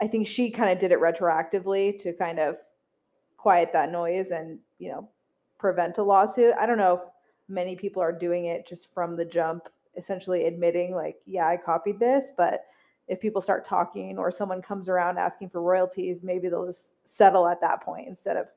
[0.00, 2.56] I think she kind of did it retroactively to kind of
[3.36, 5.08] quiet that noise and you know
[5.58, 6.54] prevent a lawsuit.
[6.58, 7.00] I don't know if
[7.48, 11.98] many people are doing it just from the jump essentially admitting like yeah i copied
[11.98, 12.60] this but
[13.08, 17.48] if people start talking or someone comes around asking for royalties maybe they'll just settle
[17.48, 18.48] at that point instead of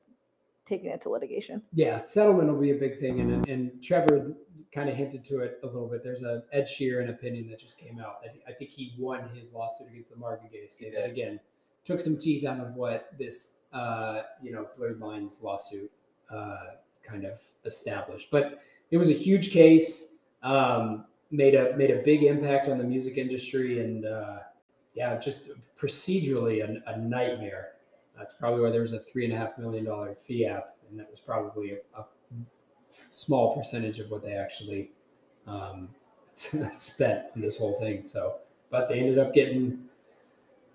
[0.66, 4.34] taking it to litigation yeah, settlement will be a big thing, and and Trevor
[4.74, 6.02] kind of hinted to it a little bit.
[6.02, 8.16] There's a Ed Sheeran opinion that just came out.
[8.24, 10.94] I, I think he won his lawsuit against the Marvin Gaye estate.
[10.94, 11.38] That again
[11.84, 15.90] took some teeth out of what this uh, you know blurred lines lawsuit
[16.30, 16.56] uh,
[17.02, 18.30] kind of established.
[18.30, 18.60] But
[18.90, 20.16] it was a huge case.
[20.42, 24.38] Um, made a made a big impact on the music industry, and uh,
[24.94, 27.72] yeah, just procedurally a, a nightmare.
[28.16, 30.98] That's probably why there was a three and a half million dollar fee app, and
[30.98, 32.04] that was probably a, a
[33.10, 34.90] small percentage of what they actually
[35.46, 35.88] um,
[36.74, 38.04] spent in this whole thing.
[38.04, 38.36] So,
[38.70, 39.84] but they ended up getting,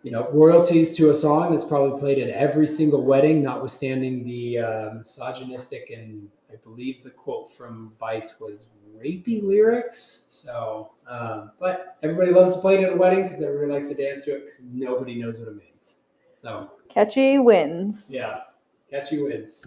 [0.03, 4.59] you know, royalties to a song that's probably played at every single wedding, notwithstanding the
[4.59, 8.67] uh, misogynistic and I believe the quote from Vice was
[8.97, 10.25] rapey lyrics.
[10.29, 13.95] So, um, but everybody loves to play it at a wedding because everybody likes to
[13.95, 15.95] dance to it because nobody knows what it means.
[16.41, 18.41] So, catchy wins yeah,
[18.89, 19.65] catchy wins.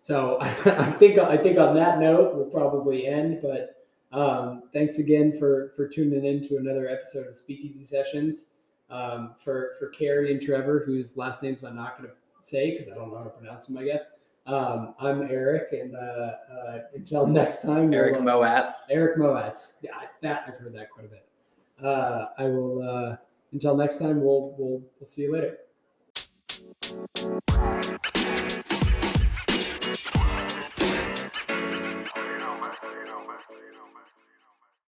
[0.00, 3.40] So I think I think on that note we'll probably end.
[3.42, 8.54] But um, thanks again for for tuning in to another episode of Speakeasy Sessions.
[8.90, 12.88] Um, for for Carrie and Trevor, whose last names I'm not going to say because
[12.88, 13.76] I don't know how to pronounce them.
[13.76, 14.06] I guess
[14.46, 18.72] um, I'm Eric, and uh, uh, until next time, we'll, Eric uh, Moatz.
[18.88, 19.74] Eric Moatz.
[19.82, 19.90] Yeah,
[20.22, 21.28] that I've heard that quite a bit.
[21.84, 22.82] Uh, I will.
[22.82, 23.16] Uh,
[23.52, 25.58] until next time, we'll we'll we'll see you later.
[26.90, 27.06] You.
[28.16, 28.37] You.